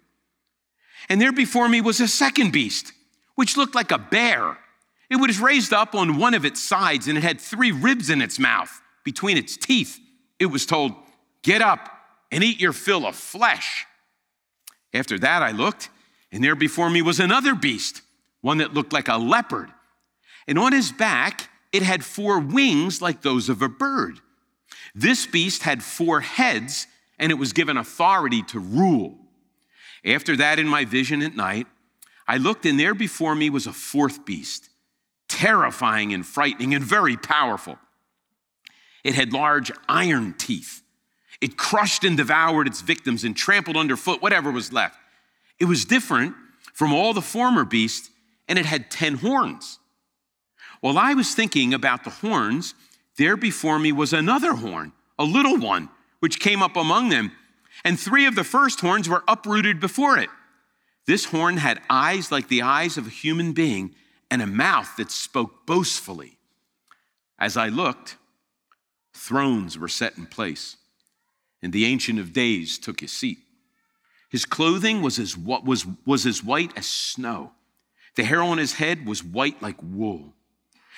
And 1.08 1.20
there 1.20 1.32
before 1.32 1.68
me 1.68 1.80
was 1.80 2.00
a 2.00 2.08
second 2.08 2.52
beast, 2.52 2.92
which 3.36 3.56
looked 3.56 3.74
like 3.74 3.90
a 3.90 3.98
bear. 3.98 4.58
It 5.08 5.16
was 5.16 5.38
raised 5.38 5.72
up 5.72 5.94
on 5.94 6.18
one 6.18 6.34
of 6.34 6.44
its 6.44 6.60
sides, 6.60 7.08
and 7.08 7.16
it 7.16 7.22
had 7.22 7.40
three 7.40 7.72
ribs 7.72 8.10
in 8.10 8.20
its 8.20 8.38
mouth 8.38 8.82
between 9.02 9.36
its 9.36 9.56
teeth. 9.56 9.98
It 10.38 10.46
was 10.46 10.66
told, 10.66 10.92
Get 11.42 11.62
up 11.62 11.90
and 12.32 12.42
eat 12.42 12.60
your 12.60 12.72
fill 12.72 13.06
of 13.06 13.14
flesh. 13.14 13.86
After 14.92 15.18
that, 15.18 15.42
I 15.42 15.52
looked, 15.52 15.90
and 16.34 16.42
there 16.42 16.56
before 16.56 16.90
me 16.90 17.00
was 17.00 17.20
another 17.20 17.54
beast, 17.54 18.02
one 18.40 18.58
that 18.58 18.74
looked 18.74 18.92
like 18.92 19.06
a 19.06 19.16
leopard. 19.16 19.70
And 20.48 20.58
on 20.58 20.72
his 20.72 20.90
back, 20.90 21.48
it 21.72 21.84
had 21.84 22.04
four 22.04 22.40
wings 22.40 23.00
like 23.00 23.22
those 23.22 23.48
of 23.48 23.62
a 23.62 23.68
bird. 23.68 24.18
This 24.96 25.28
beast 25.28 25.62
had 25.62 25.80
four 25.80 26.20
heads, 26.20 26.88
and 27.20 27.30
it 27.30 27.36
was 27.36 27.52
given 27.52 27.76
authority 27.76 28.42
to 28.48 28.58
rule. 28.58 29.16
After 30.04 30.36
that, 30.38 30.58
in 30.58 30.66
my 30.66 30.84
vision 30.84 31.22
at 31.22 31.36
night, 31.36 31.68
I 32.26 32.38
looked, 32.38 32.66
and 32.66 32.80
there 32.80 32.94
before 32.94 33.36
me 33.36 33.48
was 33.48 33.68
a 33.68 33.72
fourth 33.72 34.24
beast, 34.24 34.70
terrifying 35.28 36.12
and 36.12 36.26
frightening 36.26 36.74
and 36.74 36.84
very 36.84 37.16
powerful. 37.16 37.78
It 39.04 39.14
had 39.14 39.32
large 39.32 39.70
iron 39.88 40.34
teeth. 40.36 40.82
It 41.40 41.56
crushed 41.56 42.02
and 42.02 42.16
devoured 42.16 42.66
its 42.66 42.80
victims 42.80 43.22
and 43.22 43.36
trampled 43.36 43.76
underfoot 43.76 44.20
whatever 44.20 44.50
was 44.50 44.72
left. 44.72 44.98
It 45.58 45.66
was 45.66 45.84
different 45.84 46.34
from 46.72 46.92
all 46.92 47.14
the 47.14 47.22
former 47.22 47.64
beasts, 47.64 48.10
and 48.48 48.58
it 48.58 48.66
had 48.66 48.90
10 48.90 49.16
horns. 49.16 49.78
While 50.80 50.98
I 50.98 51.14
was 51.14 51.34
thinking 51.34 51.72
about 51.72 52.04
the 52.04 52.10
horns, 52.10 52.74
there 53.16 53.36
before 53.36 53.78
me 53.78 53.92
was 53.92 54.12
another 54.12 54.54
horn, 54.54 54.92
a 55.18 55.24
little 55.24 55.56
one, 55.56 55.88
which 56.20 56.40
came 56.40 56.62
up 56.62 56.76
among 56.76 57.08
them, 57.08 57.32
and 57.84 57.98
three 57.98 58.26
of 58.26 58.34
the 58.34 58.44
first 58.44 58.80
horns 58.80 59.08
were 59.08 59.24
uprooted 59.28 59.80
before 59.80 60.18
it. 60.18 60.30
This 61.06 61.26
horn 61.26 61.58
had 61.58 61.82
eyes 61.88 62.32
like 62.32 62.48
the 62.48 62.62
eyes 62.62 62.96
of 62.96 63.06
a 63.06 63.10
human 63.10 63.52
being 63.52 63.94
and 64.30 64.42
a 64.42 64.46
mouth 64.46 64.96
that 64.96 65.10
spoke 65.10 65.66
boastfully. 65.66 66.38
As 67.38 67.56
I 67.56 67.68
looked, 67.68 68.16
thrones 69.12 69.78
were 69.78 69.88
set 69.88 70.16
in 70.16 70.26
place, 70.26 70.76
and 71.62 71.72
the 71.72 71.84
Ancient 71.84 72.18
of 72.18 72.32
Days 72.32 72.78
took 72.78 73.00
his 73.00 73.12
seat. 73.12 73.38
His 74.34 74.44
clothing 74.44 75.00
was 75.00 75.20
as, 75.20 75.36
was, 75.36 75.86
was 76.04 76.26
as 76.26 76.42
white 76.42 76.76
as 76.76 76.86
snow. 76.86 77.52
The 78.16 78.24
hair 78.24 78.42
on 78.42 78.58
his 78.58 78.72
head 78.72 79.06
was 79.06 79.22
white 79.22 79.62
like 79.62 79.76
wool. 79.80 80.34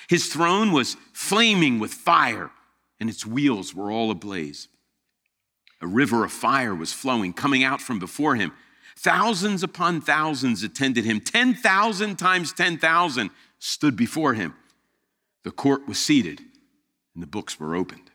His 0.09 0.25
throne 0.25 0.71
was 0.71 0.97
flaming 1.13 1.77
with 1.77 1.93
fire, 1.93 2.49
and 2.99 3.11
its 3.11 3.27
wheels 3.27 3.75
were 3.75 3.91
all 3.91 4.09
ablaze. 4.09 4.69
A 5.81 5.85
river 5.85 6.23
of 6.23 6.31
fire 6.31 6.73
was 6.73 6.93
flowing, 6.93 7.31
coming 7.31 7.63
out 7.63 7.79
from 7.79 7.99
before 7.99 8.33
him. 8.33 8.53
Thousands 8.95 9.61
upon 9.61 10.01
thousands 10.01 10.63
attended 10.63 11.05
him. 11.05 11.21
10,000 11.21 12.15
times 12.15 12.51
10,000 12.53 13.29
stood 13.59 13.95
before 13.95 14.33
him. 14.33 14.55
The 15.43 15.51
court 15.51 15.87
was 15.87 15.99
seated, 15.99 16.41
and 17.13 17.21
the 17.21 17.27
books 17.27 17.59
were 17.59 17.75
opened. 17.75 18.09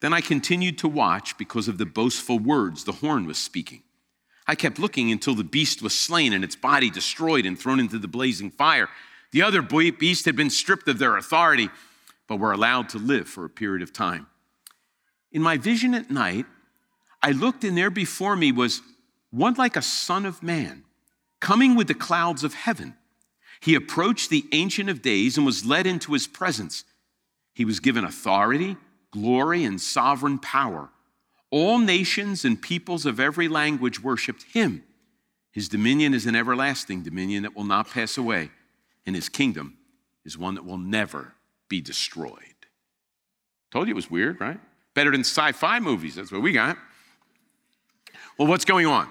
Then 0.00 0.12
I 0.12 0.20
continued 0.20 0.76
to 0.76 0.88
watch 0.88 1.38
because 1.38 1.68
of 1.68 1.78
the 1.78 1.86
boastful 1.86 2.38
words 2.38 2.84
the 2.84 2.92
horn 2.92 3.24
was 3.24 3.38
speaking. 3.38 3.82
I 4.46 4.54
kept 4.54 4.78
looking 4.78 5.12
until 5.12 5.34
the 5.34 5.44
beast 5.44 5.82
was 5.82 5.96
slain 5.96 6.32
and 6.32 6.42
its 6.42 6.56
body 6.56 6.90
destroyed 6.90 7.46
and 7.46 7.58
thrown 7.58 7.80
into 7.80 7.98
the 7.98 8.08
blazing 8.08 8.50
fire. 8.50 8.88
The 9.32 9.42
other 9.42 9.62
beast 9.62 10.24
had 10.24 10.36
been 10.36 10.50
stripped 10.50 10.88
of 10.88 10.98
their 10.98 11.16
authority, 11.16 11.68
but 12.26 12.38
were 12.38 12.52
allowed 12.52 12.88
to 12.90 12.98
live 12.98 13.28
for 13.28 13.44
a 13.44 13.50
period 13.50 13.82
of 13.82 13.92
time. 13.92 14.26
In 15.32 15.42
my 15.42 15.56
vision 15.56 15.94
at 15.94 16.10
night, 16.10 16.46
I 17.22 17.32
looked, 17.32 17.64
and 17.64 17.76
there 17.76 17.90
before 17.90 18.34
me 18.34 18.50
was 18.50 18.82
one 19.30 19.54
like 19.54 19.76
a 19.76 19.82
son 19.82 20.26
of 20.26 20.42
man, 20.42 20.84
coming 21.38 21.76
with 21.76 21.86
the 21.86 21.94
clouds 21.94 22.42
of 22.42 22.54
heaven. 22.54 22.94
He 23.60 23.74
approached 23.74 24.30
the 24.30 24.46
Ancient 24.52 24.88
of 24.88 25.02
Days 25.02 25.36
and 25.36 25.46
was 25.46 25.64
led 25.64 25.86
into 25.86 26.12
his 26.12 26.26
presence. 26.26 26.84
He 27.52 27.64
was 27.64 27.78
given 27.78 28.04
authority, 28.04 28.76
glory, 29.10 29.64
and 29.64 29.80
sovereign 29.80 30.38
power. 30.38 30.90
All 31.50 31.78
nations 31.78 32.44
and 32.44 32.60
peoples 32.60 33.06
of 33.06 33.18
every 33.18 33.48
language 33.48 34.02
worshiped 34.02 34.44
him. 34.52 34.84
His 35.52 35.68
dominion 35.68 36.14
is 36.14 36.26
an 36.26 36.36
everlasting 36.36 37.02
dominion 37.02 37.42
that 37.42 37.56
will 37.56 37.64
not 37.64 37.90
pass 37.90 38.16
away, 38.16 38.50
and 39.04 39.16
his 39.16 39.28
kingdom 39.28 39.76
is 40.24 40.38
one 40.38 40.54
that 40.54 40.64
will 40.64 40.78
never 40.78 41.34
be 41.68 41.80
destroyed. 41.80 42.36
Told 43.72 43.88
you 43.88 43.92
it 43.92 43.96
was 43.96 44.10
weird, 44.10 44.40
right? 44.40 44.60
Better 44.94 45.10
than 45.10 45.20
sci 45.20 45.52
fi 45.52 45.80
movies. 45.80 46.14
That's 46.16 46.30
what 46.30 46.42
we 46.42 46.52
got. 46.52 46.76
Well, 48.38 48.48
what's 48.48 48.64
going 48.64 48.86
on? 48.86 49.08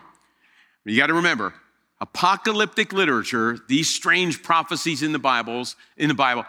You 0.85 0.97
got 0.97 1.07
to 1.07 1.13
remember, 1.13 1.53
apocalyptic 1.99 2.93
literature, 2.93 3.59
these 3.67 3.89
strange 3.89 4.41
prophecies 4.41 5.03
in 5.03 5.11
the 5.11 5.19
Bibles, 5.19 5.75
in 5.97 6.07
the 6.07 6.15
Bible, 6.15 6.45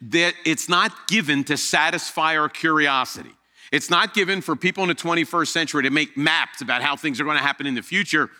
that 0.00 0.34
it's 0.44 0.68
not 0.68 1.08
given 1.08 1.44
to 1.44 1.56
satisfy 1.56 2.36
our 2.36 2.48
curiosity. 2.48 3.34
It's 3.74 3.90
not 3.90 4.14
given 4.14 4.40
for 4.40 4.54
people 4.54 4.84
in 4.84 4.88
the 4.88 4.94
21st 4.94 5.48
century 5.48 5.82
to 5.82 5.90
make 5.90 6.16
maps 6.16 6.60
about 6.60 6.80
how 6.80 6.94
things 6.94 7.20
are 7.20 7.24
going 7.24 7.36
to 7.36 7.42
happen 7.42 7.66
in 7.66 7.74
the 7.74 7.82
future. 7.82 8.30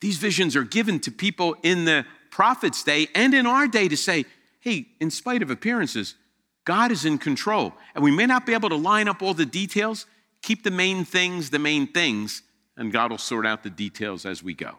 These 0.00 0.18
visions 0.18 0.56
are 0.56 0.64
given 0.64 0.98
to 1.00 1.12
people 1.12 1.54
in 1.62 1.84
the 1.84 2.04
prophet's 2.32 2.82
day 2.82 3.06
and 3.14 3.34
in 3.34 3.46
our 3.46 3.68
day 3.68 3.86
to 3.86 3.96
say, 3.96 4.24
hey, 4.58 4.88
in 5.00 5.12
spite 5.12 5.42
of 5.42 5.50
appearances, 5.50 6.16
God 6.64 6.90
is 6.90 7.04
in 7.04 7.18
control. 7.18 7.72
And 7.94 8.02
we 8.02 8.10
may 8.10 8.26
not 8.26 8.46
be 8.46 8.52
able 8.52 8.68
to 8.68 8.74
line 8.74 9.06
up 9.06 9.22
all 9.22 9.32
the 9.32 9.46
details, 9.46 10.06
keep 10.42 10.64
the 10.64 10.72
main 10.72 11.04
things 11.04 11.50
the 11.50 11.60
main 11.60 11.86
things, 11.86 12.42
and 12.76 12.90
God 12.90 13.12
will 13.12 13.18
sort 13.18 13.46
out 13.46 13.62
the 13.62 13.70
details 13.70 14.26
as 14.26 14.42
we 14.42 14.54
go. 14.54 14.78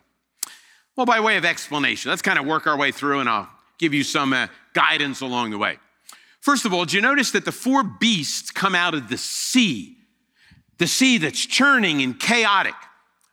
Well, 0.98 1.06
by 1.06 1.22
way 1.22 1.38
of 1.38 1.46
explanation, 1.46 2.10
let's 2.10 2.22
kind 2.22 2.38
of 2.38 2.46
work 2.46 2.68
our 2.68 2.76
way 2.76 2.92
through 2.92 3.22
and 3.22 3.30
I'll 3.30 3.50
give 3.78 3.94
you 3.94 4.04
some 4.04 4.34
uh, 4.34 4.48
guidance 4.74 5.22
along 5.22 5.52
the 5.52 5.58
way. 5.58 5.78
First 6.46 6.64
of 6.64 6.76
all, 6.76 6.86
did 6.86 6.94
you 6.94 7.02
notice 7.02 7.32
that 7.32 7.44
the 7.44 7.52
four 7.52 7.82
beasts 7.82 8.52
come 8.52 8.76
out 8.76 8.94
of 8.94 9.10
the 9.10 9.18
sea? 9.18 9.98
The 10.78 10.86
sea 10.86 11.18
that's 11.18 11.44
churning 11.44 12.04
and 12.04 12.20
chaotic. 12.20 12.76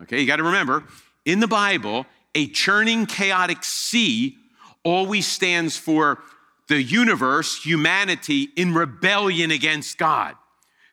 Okay, 0.00 0.18
you 0.18 0.26
got 0.26 0.36
to 0.36 0.44
remember, 0.44 0.84
in 1.26 1.38
the 1.38 1.46
Bible, 1.46 2.06
a 2.34 2.46
churning, 2.46 3.04
chaotic 3.04 3.64
sea 3.64 4.38
always 4.82 5.26
stands 5.26 5.76
for 5.76 6.20
the 6.68 6.82
universe, 6.82 7.62
humanity, 7.62 8.48
in 8.56 8.72
rebellion 8.72 9.50
against 9.50 9.98
God. 9.98 10.34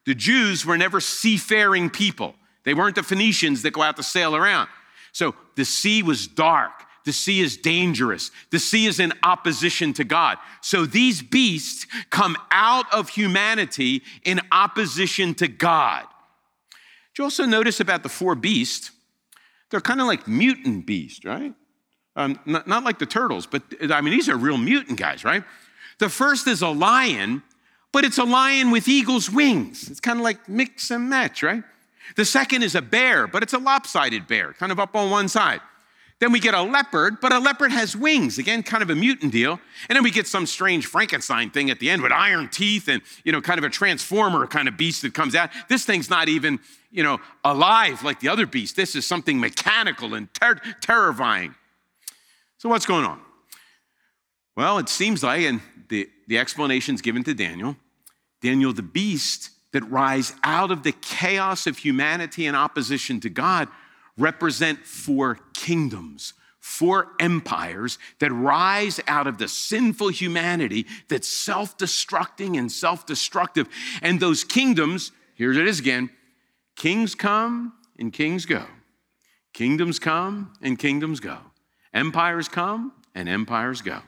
The 0.05 0.13
Jews 0.13 0.65
were 0.65 0.77
never 0.77 0.99
seafaring 0.99 1.89
people. 1.89 2.35
They 2.65 2.73
weren't 2.73 2.95
the 2.95 3.03
Phoenicians 3.03 3.61
that 3.61 3.71
go 3.71 3.81
out 3.81 3.95
to 3.95 4.03
sail 4.03 4.35
around. 4.35 4.67
So 5.13 5.35
the 5.55 5.63
sea 5.63 6.03
was 6.03 6.27
dark. 6.27 6.83
The 7.09 7.13
sea 7.13 7.39
is 7.39 7.57
dangerous. 7.57 8.29
The 8.51 8.59
sea 8.59 8.85
is 8.85 8.99
in 8.99 9.13
opposition 9.23 9.93
to 9.93 10.03
God. 10.03 10.37
So 10.61 10.85
these 10.85 11.23
beasts 11.23 11.87
come 12.11 12.37
out 12.51 12.85
of 12.93 13.09
humanity 13.09 14.03
in 14.23 14.39
opposition 14.51 15.33
to 15.33 15.47
God. 15.47 16.03
Did 16.03 17.17
you 17.17 17.23
also 17.23 17.45
notice 17.47 17.79
about 17.79 18.03
the 18.03 18.09
four 18.09 18.35
beasts? 18.35 18.91
They're 19.71 19.81
kind 19.81 19.99
of 20.01 20.05
like 20.05 20.27
mutant 20.27 20.85
beasts, 20.85 21.25
right? 21.25 21.55
Um, 22.15 22.39
not, 22.45 22.67
not 22.67 22.83
like 22.83 22.99
the 22.99 23.07
turtles, 23.07 23.47
but 23.47 23.63
I 23.89 24.01
mean, 24.01 24.13
these 24.13 24.29
are 24.29 24.37
real 24.37 24.59
mutant 24.59 24.99
guys, 24.99 25.23
right? 25.23 25.43
The 25.97 26.09
first 26.09 26.45
is 26.45 26.61
a 26.61 26.69
lion, 26.69 27.41
but 27.91 28.05
it's 28.05 28.19
a 28.19 28.23
lion 28.23 28.69
with 28.69 28.87
eagle's 28.87 29.31
wings. 29.31 29.89
It's 29.89 29.99
kind 29.99 30.19
of 30.19 30.23
like 30.23 30.47
mix 30.47 30.91
and 30.91 31.09
match, 31.09 31.41
right? 31.41 31.63
The 32.17 32.25
second 32.25 32.61
is 32.61 32.75
a 32.75 32.83
bear, 32.83 33.25
but 33.25 33.41
it's 33.41 33.53
a 33.53 33.57
lopsided 33.57 34.27
bear, 34.27 34.53
kind 34.53 34.71
of 34.71 34.79
up 34.79 34.95
on 34.95 35.09
one 35.09 35.27
side. 35.27 35.61
Then 36.19 36.33
we 36.33 36.41
get 36.41 36.53
a 36.53 36.61
leopard, 36.61 37.21
but 37.21 37.31
a 37.31 37.39
leopard 37.39 37.71
has 37.71 37.95
wings, 37.95 38.37
again, 38.37 38.61
kind 38.61 38.83
of 38.83 38.89
a 38.89 38.95
mutant 38.95 39.31
deal. 39.31 39.59
And 39.87 39.95
then 39.95 40.03
we 40.03 40.11
get 40.11 40.27
some 40.27 40.45
strange 40.45 40.85
Frankenstein 40.85 41.49
thing 41.49 41.69
at 41.69 41.79
the 41.79 41.89
end 41.89 42.01
with 42.01 42.11
iron 42.11 42.49
teeth 42.49 42.89
and, 42.89 43.01
you 43.23 43.31
know, 43.31 43.39
kind 43.39 43.57
of 43.57 43.63
a 43.63 43.69
transformer 43.69 44.45
kind 44.45 44.67
of 44.67 44.75
beast 44.75 45.01
that 45.03 45.13
comes 45.13 45.33
out. 45.33 45.49
This 45.69 45.85
thing's 45.85 46.09
not 46.09 46.27
even, 46.27 46.59
you 46.91 47.03
know, 47.03 47.19
alive 47.45 48.03
like 48.03 48.19
the 48.19 48.27
other 48.27 48.45
beast. 48.45 48.75
This 48.75 48.95
is 48.95 49.07
something 49.07 49.39
mechanical 49.39 50.13
and 50.13 50.33
ter- 50.33 50.59
terrifying. 50.81 51.55
So 52.57 52.67
what's 52.67 52.85
going 52.85 53.05
on? 53.05 53.21
Well, 54.57 54.77
it 54.77 54.89
seems 54.89 55.23
like, 55.23 55.43
and 55.43 55.61
the, 55.87 56.09
the 56.27 56.37
explanation's 56.37 57.01
given 57.01 57.23
to 57.23 57.33
Daniel, 57.33 57.77
Daniel 58.41 58.73
the 58.73 58.81
beast 58.81 59.51
that 59.71 59.89
rise 59.89 60.33
out 60.43 60.69
of 60.69 60.83
the 60.83 60.91
chaos 60.91 61.65
of 61.65 61.77
humanity 61.77 62.45
and 62.45 62.57
opposition 62.57 63.21
to 63.21 63.29
God 63.29 63.69
represent 64.19 64.85
four 64.85 65.39
kingdoms, 65.53 66.33
four 66.59 67.13
empires 67.19 67.97
that 68.19 68.31
rise 68.31 68.99
out 69.07 69.27
of 69.27 69.37
the 69.37 69.47
sinful 69.47 70.09
humanity 70.09 70.85
that's 71.07 71.27
self 71.27 71.77
destructing 71.77 72.57
and 72.57 72.71
self 72.71 73.05
destructive. 73.05 73.67
And 74.01 74.19
those 74.19 74.43
kingdoms, 74.43 75.11
here 75.35 75.51
it 75.51 75.67
is 75.67 75.79
again 75.79 76.09
kings 76.75 77.15
come 77.15 77.73
and 77.97 78.13
kings 78.13 78.45
go, 78.45 78.65
kingdoms 79.53 79.99
come 79.99 80.53
and 80.61 80.77
kingdoms 80.77 81.19
go, 81.19 81.37
empires 81.93 82.47
come 82.47 82.93
and 83.15 83.27
empires 83.27 83.81
go, 83.81 84.01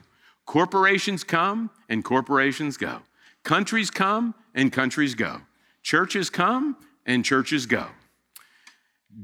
corporations 0.46 1.24
come 1.24 1.70
and 1.88 2.04
corporations 2.04 2.76
go, 2.76 3.00
countries 3.42 3.90
come 3.90 4.34
and 4.54 4.72
countries 4.72 5.14
go. 5.14 5.40
Churches 5.82 6.30
come 6.30 6.76
and 7.04 7.24
churches 7.24 7.66
go. 7.66 7.86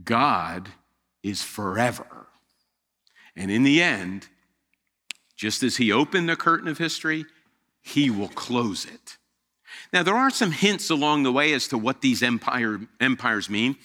God 0.05 0.69
is 1.23 1.43
forever. 1.43 2.27
And 3.37 3.51
in 3.51 3.63
the 3.63 3.83
end, 3.83 4.29
just 5.37 5.63
as 5.63 5.77
he 5.77 5.93
opened 5.93 6.29
the 6.29 6.37
curtain 6.37 6.69
of 6.69 6.79
history, 6.79 7.25
he 7.81 8.11
will 8.11 8.29
close 8.29 8.85
it. 8.85 9.17
Now, 9.93 10.03
there 10.03 10.17
are 10.17 10.31
some 10.31 10.51
hints 10.51 10.91
along 10.91 11.23
the 11.23 11.33
way 11.33 11.53
as 11.53 11.69
to 11.69 11.79
what 11.79 12.01
these 12.01 12.23
empire, 12.23 12.81
empires 13.01 13.49
mean. 13.49 13.77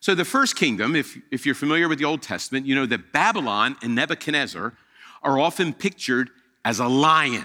So, 0.00 0.14
the 0.14 0.24
first 0.24 0.56
kingdom, 0.56 0.96
if, 0.96 1.16
if 1.30 1.46
you're 1.46 1.54
familiar 1.54 1.88
with 1.88 1.98
the 1.98 2.04
Old 2.04 2.22
Testament, 2.22 2.66
you 2.66 2.74
know 2.74 2.86
that 2.86 3.12
Babylon 3.12 3.76
and 3.82 3.94
Nebuchadnezzar 3.94 4.72
are 5.22 5.38
often 5.38 5.72
pictured 5.72 6.30
as 6.64 6.80
a 6.80 6.88
lion. 6.88 7.44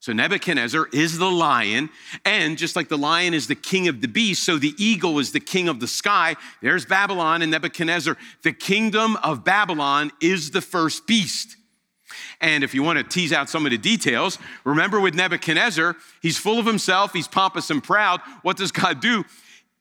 So 0.00 0.12
Nebuchadnezzar 0.12 0.88
is 0.92 1.18
the 1.18 1.30
lion, 1.30 1.90
and 2.24 2.56
just 2.56 2.76
like 2.76 2.88
the 2.88 2.96
lion 2.96 3.34
is 3.34 3.48
the 3.48 3.56
king 3.56 3.88
of 3.88 4.00
the 4.00 4.06
beast, 4.06 4.44
so 4.44 4.56
the 4.56 4.74
eagle 4.78 5.18
is 5.18 5.32
the 5.32 5.40
king 5.40 5.68
of 5.68 5.80
the 5.80 5.88
sky. 5.88 6.36
There's 6.62 6.86
Babylon 6.86 7.42
and 7.42 7.50
Nebuchadnezzar. 7.50 8.16
The 8.44 8.52
kingdom 8.52 9.16
of 9.16 9.44
Babylon 9.44 10.12
is 10.20 10.52
the 10.52 10.60
first 10.60 11.06
beast. 11.08 11.56
And 12.40 12.62
if 12.62 12.74
you 12.74 12.84
want 12.84 12.98
to 12.98 13.04
tease 13.04 13.32
out 13.32 13.50
some 13.50 13.66
of 13.66 13.72
the 13.72 13.78
details, 13.78 14.38
remember 14.64 15.00
with 15.00 15.14
Nebuchadnezzar, 15.14 15.96
he's 16.22 16.38
full 16.38 16.60
of 16.60 16.66
himself, 16.66 17.12
he's 17.12 17.28
pompous 17.28 17.68
and 17.70 17.82
proud. 17.82 18.20
What 18.42 18.56
does 18.56 18.70
God 18.70 19.00
do? 19.00 19.24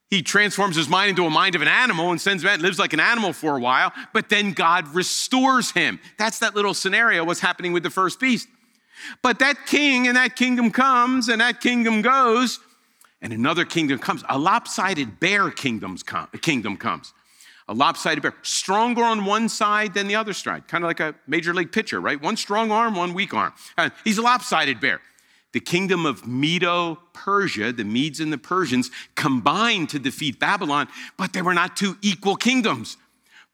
He 0.10 0.24
transforms 0.24 0.76
his 0.76 0.90
mind 0.90 1.12
into 1.12 1.26
a 1.26 1.30
mind 1.30 1.54
of 1.56 1.62
an 1.62 1.68
animal 1.68 2.12
and 2.12 2.20
sends 2.20 2.44
him 2.44 2.62
lives 2.62 2.80
like 2.80 2.94
an 2.94 3.00
animal 3.00 3.34
for 3.34 3.58
a 3.58 3.60
while, 3.60 3.92
but 4.14 4.30
then 4.30 4.54
God 4.54 4.88
restores 4.96 5.72
him. 5.72 6.00
That's 6.18 6.40
that 6.40 6.56
little 6.56 6.74
scenario, 6.74 7.24
what's 7.24 7.42
happening 7.42 7.72
with 7.72 7.84
the 7.84 7.90
first 7.90 8.20
beast. 8.20 8.48
But 9.22 9.40
that 9.40 9.66
king 9.66 10.08
and 10.08 10.18
that 10.18 10.36
kingdom 10.36 10.72
comes 10.72 11.30
and 11.30 11.42
that 11.42 11.62
kingdom 11.62 12.02
goes, 12.02 12.60
and 13.22 13.34
another 13.34 13.66
kingdom 13.66 14.00
comes. 14.00 14.24
A 14.30 14.38
lopsided 14.38 15.20
bear 15.20 15.50
kingdoms 15.50 16.04
come, 16.04 16.28
kingdom 16.42 16.78
comes. 16.78 17.14
A 17.68 17.74
lopsided 17.74 18.24
bear, 18.24 18.34
stronger 18.44 19.04
on 19.04 19.26
one 19.26 19.50
side 19.50 19.94
than 19.94 20.08
the 20.08 20.16
other 20.16 20.34
side, 20.34 20.68
kind 20.68 20.84
of 20.84 20.88
like 20.88 21.00
a 21.00 21.16
major 21.28 21.54
league 21.54 21.72
pitcher, 21.72 22.00
right? 22.00 22.22
One 22.22 22.38
strong 22.38 22.72
arm, 22.72 22.96
one 22.96 23.14
weak 23.14 23.34
arm. 23.34 23.54
Uh, 23.78 23.90
he's 24.04 24.18
a 24.18 24.22
lopsided 24.22 24.80
bear. 24.80 25.02
The 25.54 25.60
kingdom 25.60 26.06
of 26.06 26.28
Medo 26.28 27.00
Persia, 27.14 27.72
the 27.74 27.84
Medes 27.84 28.20
and 28.20 28.32
the 28.32 28.38
Persians, 28.38 28.92
combined 29.16 29.90
to 29.90 30.00
defeat 30.00 30.40
Babylon, 30.40 30.88
but 31.18 31.34
they 31.34 31.42
were 31.42 31.54
not 31.54 31.76
two 31.76 31.98
equal 32.02 32.36
kingdoms. 32.36 32.98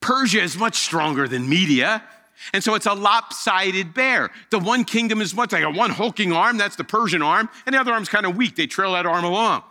Persia 0.02 0.42
is 0.42 0.58
much 0.58 0.76
stronger 0.76 1.28
than 1.28 1.48
Media, 1.48 2.04
And 2.52 2.64
so 2.64 2.76
it's 2.76 2.86
a 2.86 2.94
lopsided 2.94 3.94
bear. 3.94 4.32
The 4.50 4.60
one 4.60 4.84
kingdom 4.84 5.22
is 5.22 5.34
what? 5.34 5.50
They 5.50 5.62
got 5.62 5.76
one 5.76 5.92
hulking 5.92 6.34
arm, 6.34 6.58
that's 6.58 6.76
the 6.76 6.84
Persian 6.84 7.22
arm, 7.22 7.50
and 7.66 7.74
the 7.74 7.80
other 7.80 7.94
arm's 7.94 8.10
kind 8.10 8.26
of 8.26 8.36
weak. 8.36 8.56
They 8.56 8.68
trail 8.68 8.94
that 8.94 9.06
arm 9.06 9.24
along. 9.24 9.64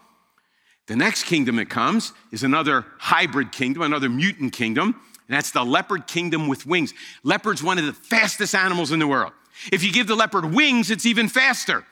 The 0.86 0.96
next 0.96 1.24
kingdom 1.24 1.56
that 1.56 1.68
comes 1.68 2.12
is 2.32 2.42
another 2.42 2.86
hybrid 2.98 3.52
kingdom, 3.52 3.82
another 3.82 4.08
mutant 4.08 4.52
kingdom, 4.52 5.00
and 5.28 5.36
that's 5.36 5.52
the 5.52 5.64
leopard 5.64 6.06
kingdom 6.06 6.48
with 6.48 6.66
wings. 6.66 6.92
Leopard's 7.22 7.62
one 7.62 7.78
of 7.78 7.86
the 7.86 7.92
fastest 7.92 8.54
animals 8.54 8.90
in 8.90 8.98
the 8.98 9.06
world. 9.06 9.32
If 9.70 9.84
you 9.84 9.92
give 9.92 10.06
the 10.06 10.16
leopard 10.16 10.52
wings, 10.52 10.90
it's 10.90 11.06
even 11.06 11.28
faster. 11.28 11.84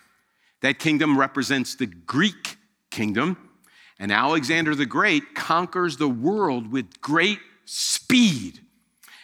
That 0.63 0.79
kingdom 0.79 1.19
represents 1.19 1.75
the 1.75 1.87
Greek 1.87 2.57
kingdom, 2.91 3.51
and 3.99 4.11
Alexander 4.11 4.75
the 4.75 4.87
Great 4.87 5.35
conquers 5.35 5.97
the 5.97 6.09
world 6.09 6.73
with 6.73 7.01
great 7.01 7.39
speed. 7.65 8.61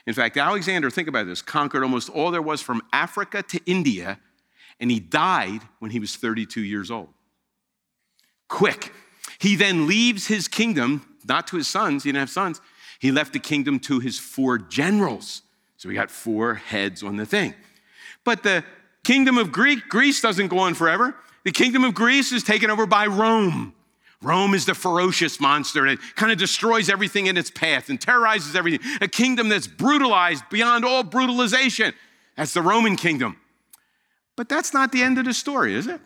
In 0.07 0.15
fact, 0.15 0.37
Alexander, 0.37 0.89
think 0.89 1.09
about 1.09 1.27
this, 1.27 1.43
conquered 1.43 1.83
almost 1.83 2.09
all 2.11 2.31
there 2.31 2.43
was 2.43 2.63
from 2.63 2.83
Africa 2.93 3.43
to 3.43 3.61
India, 3.67 4.21
and 4.79 4.91
he 4.91 5.01
died 5.01 5.63
when 5.81 5.91
he 5.91 5.99
was 5.99 6.15
32 6.17 6.61
years 6.61 6.91
old. 6.91 7.09
Quick. 8.49 8.93
He 9.39 9.57
then 9.57 9.87
leaves 9.87 10.29
his 10.29 10.47
kingdom, 10.47 11.17
not 11.29 11.49
to 11.49 11.57
his 11.57 11.67
sons, 11.67 12.05
he 12.05 12.11
didn't 12.11 12.21
have 12.21 12.31
sons, 12.31 12.61
he 12.99 13.11
left 13.11 13.33
the 13.33 13.39
kingdom 13.39 13.81
to 13.81 13.99
his 13.99 14.19
four 14.19 14.59
generals. 14.59 15.43
So 15.77 15.89
we 15.89 15.95
got 15.95 16.11
four 16.11 16.55
heads 16.55 17.03
on 17.03 17.17
the 17.17 17.27
thing. 17.27 17.55
But 18.25 18.43
the 18.43 18.65
kingdom 19.05 19.39
of 19.39 19.53
Greek, 19.53 19.89
Greece 19.89 20.21
doesn't 20.21 20.49
go 20.49 20.59
on 20.59 20.75
forever. 20.75 21.15
The 21.45 21.53
kingdom 21.53 21.85
of 21.85 21.95
Greece 21.95 22.33
is 22.33 22.43
taken 22.43 22.71
over 22.71 22.87
by 22.87 23.07
Rome. 23.07 23.75
Rome 24.27 24.55
is 24.55 24.67
the 24.67 24.75
ferocious 24.75 25.39
monster 25.39 25.87
that 25.89 25.99
kind 26.17 26.33
of 26.33 26.39
destroys 26.39 26.89
everything 26.89 27.27
in 27.27 27.37
its 27.37 27.49
path 27.49 27.89
and 27.89 28.01
terrorizes 28.01 28.57
everything. 28.57 28.81
A 29.01 29.07
kingdom 29.07 29.49
that's 29.49 29.69
brutalized 29.69 30.43
beyond 30.51 30.85
all 30.85 31.05
brutalization. 31.05 31.95
That's 32.37 32.53
the 32.53 32.61
Roman 32.61 32.97
kingdom. 32.97 33.37
But 34.35 34.49
that's 34.49 34.75
not 34.75 34.91
the 34.91 35.03
end 35.03 35.19
of 35.19 35.27
the 35.27 35.33
story, 35.33 35.75
is 35.75 35.87
it? 35.87 36.01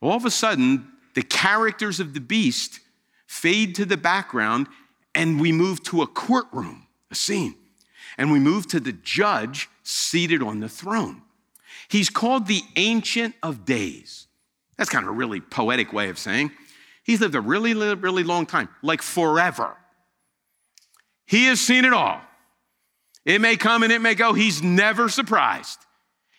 All 0.00 0.16
of 0.16 0.24
a 0.24 0.30
sudden, 0.30 0.90
the 1.14 1.22
characters 1.22 2.00
of 2.00 2.14
the 2.14 2.20
beast 2.20 2.80
fade 3.26 3.74
to 3.74 3.84
the 3.84 3.98
background 3.98 4.66
and 5.14 5.38
we 5.38 5.52
move 5.52 5.82
to 5.84 6.00
a 6.00 6.06
courtroom, 6.06 6.86
a 7.10 7.14
scene. 7.14 7.54
And 8.16 8.32
we 8.32 8.38
move 8.38 8.66
to 8.68 8.80
the 8.80 8.92
judge 8.92 9.68
seated 9.82 10.42
on 10.42 10.60
the 10.60 10.68
throne. 10.68 11.20
He's 11.88 12.08
called 12.08 12.46
the 12.46 12.62
Ancient 12.76 13.34
of 13.42 13.66
Days. 13.66 14.28
That's 14.78 14.88
kind 14.88 15.04
of 15.04 15.10
a 15.10 15.14
really 15.14 15.40
poetic 15.40 15.92
way 15.92 16.08
of 16.08 16.18
saying 16.18 16.52
he's 17.02 17.20
lived 17.20 17.34
a 17.34 17.40
really, 17.40 17.74
really 17.74 18.24
long 18.24 18.46
time, 18.46 18.68
like 18.82 19.02
forever. 19.02 19.76
He 21.26 21.46
has 21.46 21.60
seen 21.60 21.84
it 21.84 21.92
all. 21.92 22.20
It 23.24 23.40
may 23.40 23.56
come 23.56 23.82
and 23.82 23.92
it 23.92 24.00
may 24.00 24.14
go. 24.14 24.32
He's 24.32 24.62
never 24.62 25.08
surprised. 25.08 25.78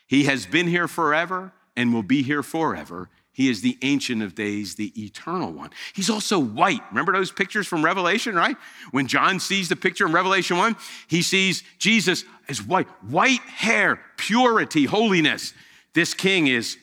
He 0.07 0.25
has 0.25 0.45
been 0.45 0.67
here 0.67 0.87
forever 0.87 1.53
and 1.75 1.93
will 1.93 2.03
be 2.03 2.21
here 2.21 2.43
forever. 2.43 3.09
He 3.31 3.49
is 3.49 3.61
the 3.61 3.77
Ancient 3.81 4.21
of 4.21 4.35
Days, 4.35 4.75
the 4.75 4.91
Eternal 5.03 5.51
One. 5.51 5.71
He's 5.93 6.09
also 6.09 6.37
white. 6.37 6.81
Remember 6.91 7.13
those 7.13 7.31
pictures 7.31 7.65
from 7.65 7.83
Revelation, 7.83 8.35
right? 8.35 8.55
When 8.91 9.07
John 9.07 9.39
sees 9.39 9.69
the 9.69 9.75
picture 9.75 10.05
in 10.05 10.11
Revelation 10.11 10.57
1, 10.57 10.75
he 11.07 11.23
sees 11.23 11.63
Jesus 11.79 12.25
as 12.47 12.61
white, 12.61 12.87
white 13.01 13.41
hair, 13.41 13.99
purity, 14.17 14.85
holiness. 14.85 15.53
This 15.95 16.13
king 16.13 16.45
is 16.45 16.77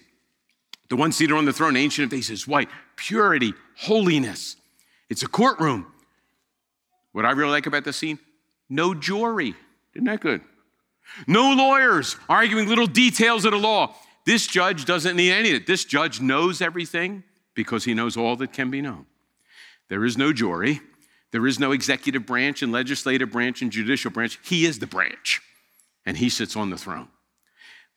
the 0.89 0.97
one 0.97 1.13
seated 1.13 1.37
on 1.37 1.45
the 1.45 1.53
throne, 1.53 1.77
Ancient 1.77 2.07
of 2.07 2.11
Days, 2.11 2.31
is 2.31 2.49
white, 2.49 2.69
purity, 3.01 3.55
holiness. 3.77 4.57
It's 5.09 5.23
a 5.23 5.29
courtroom. 5.29 5.87
What 7.13 7.25
I 7.25 7.33
really 7.33 7.51
like 7.51 7.67
about 7.67 7.85
the 7.85 7.93
scene 7.93 8.19
no 8.69 8.95
jury. 8.95 9.55
Isn't 9.95 10.05
that 10.05 10.21
good? 10.21 10.43
No 11.27 11.53
lawyers 11.53 12.17
arguing 12.29 12.69
little 12.69 12.87
details 12.87 13.45
of 13.45 13.51
the 13.51 13.59
law. 13.59 13.97
This 14.27 14.47
judge 14.47 14.85
doesn't 14.85 15.17
need 15.17 15.33
any 15.33 15.51
of 15.51 15.57
it. 15.57 15.67
This 15.67 15.85
judge 15.85 16.21
knows 16.21 16.61
everything 16.61 17.25
because 17.55 17.85
he 17.85 17.95
knows 17.95 18.17
all 18.17 18.37
that 18.37 18.53
can 18.53 18.71
be 18.71 18.81
known. 18.81 19.07
There 19.89 20.05
is 20.05 20.17
no 20.17 20.33
jury. 20.33 20.81
There 21.33 21.47
is 21.49 21.59
no 21.59 21.73
executive 21.73 22.27
branch 22.27 22.63
and 22.63 22.71
legislative 22.71 23.33
branch 23.33 23.61
and 23.61 23.73
judicial 23.73 24.13
branch. 24.13 24.39
He 24.45 24.67
is 24.67 24.79
the 24.79 24.87
branch, 24.87 25.41
and 26.07 26.17
he 26.17 26.29
sits 26.29 26.55
on 26.55 26.71
the 26.71 26.79
throne. 26.79 27.09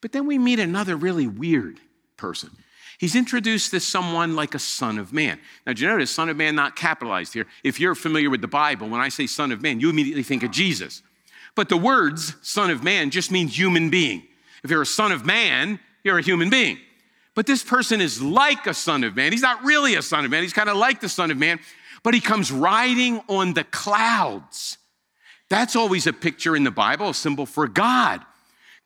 But 0.00 0.10
then 0.10 0.26
we 0.26 0.38
meet 0.38 0.58
another 0.58 0.96
really 0.96 1.28
weird 1.28 1.78
person. 2.16 2.50
He's 3.04 3.14
introduced 3.14 3.74
as 3.74 3.86
someone 3.86 4.34
like 4.34 4.54
a 4.54 4.58
son 4.58 4.98
of 4.98 5.12
man. 5.12 5.38
Now, 5.66 5.74
do 5.74 5.82
you 5.82 5.88
notice 5.88 6.10
son 6.10 6.30
of 6.30 6.38
man 6.38 6.54
not 6.54 6.74
capitalized 6.74 7.34
here? 7.34 7.46
If 7.62 7.78
you're 7.78 7.94
familiar 7.94 8.30
with 8.30 8.40
the 8.40 8.48
Bible, 8.48 8.88
when 8.88 9.02
I 9.02 9.10
say 9.10 9.26
son 9.26 9.52
of 9.52 9.60
man, 9.60 9.78
you 9.78 9.90
immediately 9.90 10.22
think 10.22 10.42
of 10.42 10.50
Jesus. 10.50 11.02
But 11.54 11.68
the 11.68 11.76
words 11.76 12.34
son 12.40 12.70
of 12.70 12.82
man 12.82 13.10
just 13.10 13.30
means 13.30 13.58
human 13.58 13.90
being. 13.90 14.22
If 14.62 14.70
you're 14.70 14.80
a 14.80 14.86
son 14.86 15.12
of 15.12 15.26
man, 15.26 15.80
you're 16.02 16.18
a 16.18 16.22
human 16.22 16.48
being. 16.48 16.78
But 17.34 17.44
this 17.44 17.62
person 17.62 18.00
is 18.00 18.22
like 18.22 18.66
a 18.66 18.72
son 18.72 19.04
of 19.04 19.14
man. 19.14 19.32
He's 19.32 19.42
not 19.42 19.62
really 19.62 19.96
a 19.96 20.02
son 20.02 20.24
of 20.24 20.30
man, 20.30 20.42
he's 20.42 20.54
kind 20.54 20.70
of 20.70 20.78
like 20.78 21.02
the 21.02 21.10
son 21.10 21.30
of 21.30 21.36
man, 21.36 21.60
but 22.02 22.14
he 22.14 22.20
comes 22.20 22.50
riding 22.50 23.20
on 23.28 23.52
the 23.52 23.64
clouds. 23.64 24.78
That's 25.50 25.76
always 25.76 26.06
a 26.06 26.14
picture 26.14 26.56
in 26.56 26.64
the 26.64 26.70
Bible, 26.70 27.10
a 27.10 27.14
symbol 27.14 27.44
for 27.44 27.68
God. 27.68 28.24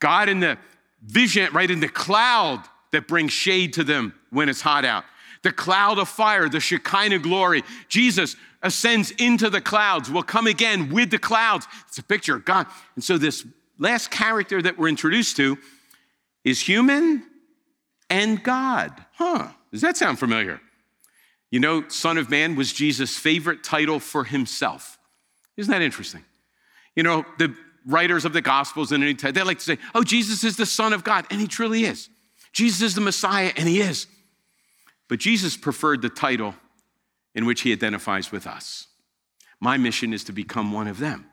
God 0.00 0.28
in 0.28 0.40
the 0.40 0.58
vision, 1.04 1.52
right 1.52 1.70
in 1.70 1.78
the 1.78 1.88
cloud 1.88 2.64
that 2.92 3.08
brings 3.08 3.32
shade 3.32 3.74
to 3.74 3.84
them 3.84 4.14
when 4.30 4.48
it's 4.48 4.60
hot 4.60 4.84
out. 4.84 5.04
The 5.42 5.52
cloud 5.52 5.98
of 5.98 6.08
fire, 6.08 6.48
the 6.48 6.60
Shekinah 6.60 7.20
glory. 7.20 7.62
Jesus 7.88 8.36
ascends 8.62 9.12
into 9.12 9.50
the 9.50 9.60
clouds, 9.60 10.10
will 10.10 10.22
come 10.22 10.46
again 10.46 10.90
with 10.90 11.10
the 11.10 11.18
clouds. 11.18 11.66
It's 11.86 11.98
a 11.98 12.02
picture 12.02 12.36
of 12.36 12.44
God. 12.44 12.66
And 12.96 13.04
so, 13.04 13.18
this 13.18 13.46
last 13.78 14.10
character 14.10 14.60
that 14.60 14.76
we're 14.76 14.88
introduced 14.88 15.36
to 15.36 15.56
is 16.44 16.60
human 16.60 17.24
and 18.10 18.42
God. 18.42 18.92
Huh, 19.12 19.48
does 19.70 19.82
that 19.82 19.96
sound 19.96 20.18
familiar? 20.18 20.60
You 21.50 21.60
know, 21.60 21.88
Son 21.88 22.18
of 22.18 22.28
Man 22.28 22.56
was 22.56 22.72
Jesus' 22.72 23.16
favorite 23.16 23.62
title 23.62 24.00
for 24.00 24.24
himself. 24.24 24.98
Isn't 25.56 25.70
that 25.70 25.82
interesting? 25.82 26.24
You 26.94 27.02
know, 27.02 27.24
the 27.38 27.54
writers 27.86 28.24
of 28.24 28.32
the 28.32 28.42
Gospels 28.42 28.92
and 28.92 29.02
they 29.02 29.42
like 29.42 29.58
to 29.58 29.64
say, 29.64 29.78
oh, 29.94 30.02
Jesus 30.02 30.44
is 30.44 30.56
the 30.56 30.66
Son 30.66 30.92
of 30.92 31.04
God, 31.04 31.26
and 31.30 31.40
he 31.40 31.46
truly 31.46 31.84
is. 31.84 32.10
Jesus 32.58 32.82
is 32.82 32.94
the 32.96 33.00
Messiah, 33.00 33.52
and 33.56 33.68
he 33.68 33.80
is. 33.80 34.08
But 35.06 35.20
Jesus 35.20 35.56
preferred 35.56 36.02
the 36.02 36.08
title 36.08 36.56
in 37.32 37.46
which 37.46 37.60
he 37.60 37.72
identifies 37.72 38.32
with 38.32 38.48
us. 38.48 38.88
My 39.60 39.76
mission 39.76 40.12
is 40.12 40.24
to 40.24 40.32
become 40.32 40.72
one 40.72 40.88
of 40.88 40.98
them. 40.98 41.26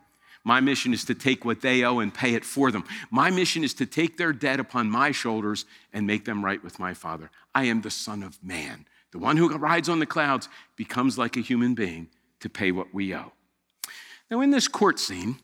My 0.44 0.60
mission 0.60 0.94
is 0.94 1.04
to 1.06 1.16
take 1.16 1.44
what 1.44 1.62
they 1.62 1.84
owe 1.84 1.98
and 1.98 2.14
pay 2.14 2.36
it 2.36 2.46
for 2.46 2.70
them. 2.70 2.84
My 3.10 3.32
mission 3.32 3.64
is 3.64 3.74
to 3.74 3.88
take 3.88 4.18
their 4.18 4.34
debt 4.34 4.60
upon 4.60 4.92
my 4.92 5.10
shoulders 5.10 5.66
and 5.92 6.06
make 6.06 6.26
them 6.26 6.46
right 6.46 6.64
with 6.64 6.78
my 6.78 6.94
Father. 6.94 7.32
I 7.56 7.64
am 7.64 7.82
the 7.82 7.90
Son 7.90 8.22
of 8.22 8.38
Man. 8.44 8.86
The 9.10 9.18
one 9.18 9.38
who 9.38 9.50
rides 9.58 9.90
on 9.90 9.98
the 9.98 10.06
clouds 10.06 10.48
becomes 10.76 11.18
like 11.18 11.38
a 11.38 11.42
human 11.42 11.74
being 11.74 12.08
to 12.42 12.50
pay 12.50 12.72
what 12.72 12.94
we 12.94 13.16
owe. 13.16 13.32
Now, 14.30 14.42
in 14.42 14.52
this 14.52 14.68
court 14.68 15.00
scene, 15.00 15.40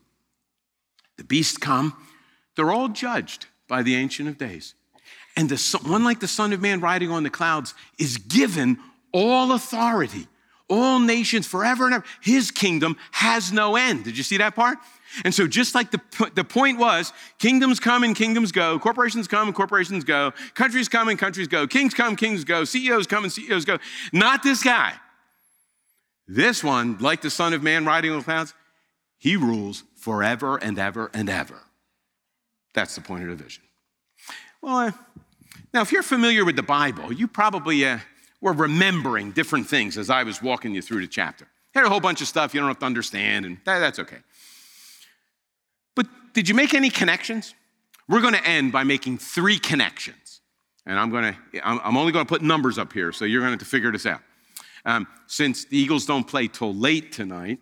the 1.16 1.24
beasts 1.24 1.56
come, 1.58 1.96
they're 2.54 2.70
all 2.70 2.86
judged 2.86 3.46
by 3.66 3.82
the 3.82 3.96
Ancient 3.96 4.28
of 4.28 4.38
Days. 4.38 4.76
And 5.36 5.48
the, 5.48 5.78
one 5.88 6.04
like 6.04 6.20
the 6.20 6.28
Son 6.28 6.52
of 6.52 6.60
Man 6.60 6.80
riding 6.80 7.10
on 7.10 7.22
the 7.22 7.30
clouds 7.30 7.74
is 7.98 8.18
given 8.18 8.78
all 9.12 9.52
authority 9.52 10.28
all 10.72 10.98
nations 10.98 11.46
forever 11.46 11.84
and 11.84 11.94
ever. 11.94 12.04
His 12.22 12.50
kingdom 12.50 12.96
has 13.10 13.52
no 13.52 13.76
end. 13.76 14.04
Did 14.04 14.16
you 14.16 14.24
see 14.24 14.38
that 14.38 14.54
part? 14.54 14.78
And 15.24 15.34
so, 15.34 15.46
just 15.46 15.74
like 15.74 15.90
the, 15.90 16.00
the 16.34 16.44
point 16.44 16.78
was, 16.78 17.12
kingdoms 17.38 17.78
come 17.78 18.02
and 18.02 18.16
kingdoms 18.16 18.50
go, 18.50 18.78
corporations 18.78 19.28
come 19.28 19.48
and 19.48 19.54
corporations 19.54 20.04
go, 20.04 20.32
countries 20.54 20.88
come 20.88 21.08
and 21.08 21.18
countries 21.18 21.48
go, 21.48 21.66
kings 21.66 21.92
come, 21.92 22.16
kings 22.16 22.44
go, 22.44 22.64
CEOs 22.64 23.06
come 23.06 23.24
and 23.24 23.32
CEOs 23.32 23.66
go. 23.66 23.78
Not 24.12 24.42
this 24.42 24.62
guy. 24.62 24.94
This 26.26 26.64
one, 26.64 26.96
like 26.98 27.20
the 27.20 27.28
Son 27.28 27.52
of 27.52 27.62
Man 27.62 27.84
riding 27.84 28.10
on 28.10 28.18
the 28.18 28.24
clouds, 28.24 28.54
he 29.18 29.36
rules 29.36 29.84
forever 29.96 30.56
and 30.56 30.78
ever 30.78 31.10
and 31.12 31.28
ever. 31.28 31.60
That's 32.72 32.94
the 32.94 33.02
point 33.02 33.24
of 33.28 33.36
the 33.36 33.44
vision. 33.44 33.64
Well, 34.62 34.94
now, 35.74 35.80
if 35.80 35.90
you're 35.90 36.02
familiar 36.02 36.44
with 36.44 36.56
the 36.56 36.62
Bible, 36.62 37.12
you 37.12 37.26
probably 37.26 37.86
uh, 37.86 37.98
were 38.40 38.52
remembering 38.52 39.32
different 39.32 39.66
things 39.66 39.96
as 39.96 40.10
I 40.10 40.22
was 40.22 40.42
walking 40.42 40.74
you 40.74 40.82
through 40.82 41.00
the 41.00 41.06
chapter. 41.06 41.46
Had 41.74 41.84
a 41.84 41.88
whole 41.88 42.00
bunch 42.00 42.20
of 42.20 42.28
stuff 42.28 42.52
you 42.52 42.60
don't 42.60 42.68
have 42.68 42.78
to 42.80 42.86
understand, 42.86 43.46
and 43.46 43.58
that, 43.64 43.78
that's 43.78 43.98
okay. 43.98 44.18
But 45.94 46.06
did 46.34 46.48
you 46.48 46.54
make 46.54 46.74
any 46.74 46.90
connections? 46.90 47.54
We're 48.08 48.20
going 48.20 48.34
to 48.34 48.46
end 48.46 48.72
by 48.72 48.84
making 48.84 49.18
three 49.18 49.58
connections. 49.58 50.40
And 50.84 50.98
I'm 50.98 51.10
going 51.10 51.34
to, 51.34 51.66
I'm 51.66 51.96
only 51.96 52.12
going 52.12 52.26
to 52.26 52.28
put 52.28 52.42
numbers 52.42 52.76
up 52.76 52.92
here, 52.92 53.12
so 53.12 53.24
you're 53.24 53.40
going 53.40 53.50
to 53.50 53.52
have 53.52 53.60
to 53.60 53.64
figure 53.64 53.92
this 53.92 54.04
out. 54.04 54.20
Um, 54.84 55.06
since 55.28 55.64
the 55.64 55.78
Eagles 55.78 56.04
don't 56.04 56.24
play 56.24 56.48
till 56.48 56.74
late 56.74 57.12
tonight, 57.12 57.60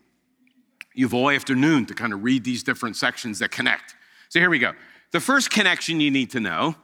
you 0.94 1.04
have 1.04 1.14
all 1.14 1.30
afternoon 1.30 1.86
to 1.86 1.94
kind 1.94 2.12
of 2.12 2.24
read 2.24 2.42
these 2.42 2.62
different 2.62 2.96
sections 2.96 3.38
that 3.38 3.50
connect. 3.50 3.94
So 4.30 4.40
here 4.40 4.50
we 4.50 4.58
go. 4.58 4.72
The 5.12 5.20
first 5.20 5.50
connection 5.50 6.00
you 6.00 6.10
need 6.10 6.30
to 6.30 6.40
know 6.40 6.74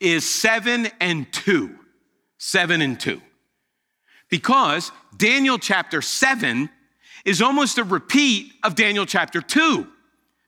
is 0.00 0.28
seven 0.28 0.88
and 1.00 1.32
two. 1.32 1.78
7 2.44 2.82
and 2.82 3.00
2. 3.00 3.22
Because 4.28 4.92
Daniel 5.16 5.58
chapter 5.58 6.02
7 6.02 6.68
is 7.24 7.40
almost 7.40 7.78
a 7.78 7.84
repeat 7.84 8.52
of 8.62 8.74
Daniel 8.74 9.06
chapter 9.06 9.40
2. 9.40 9.86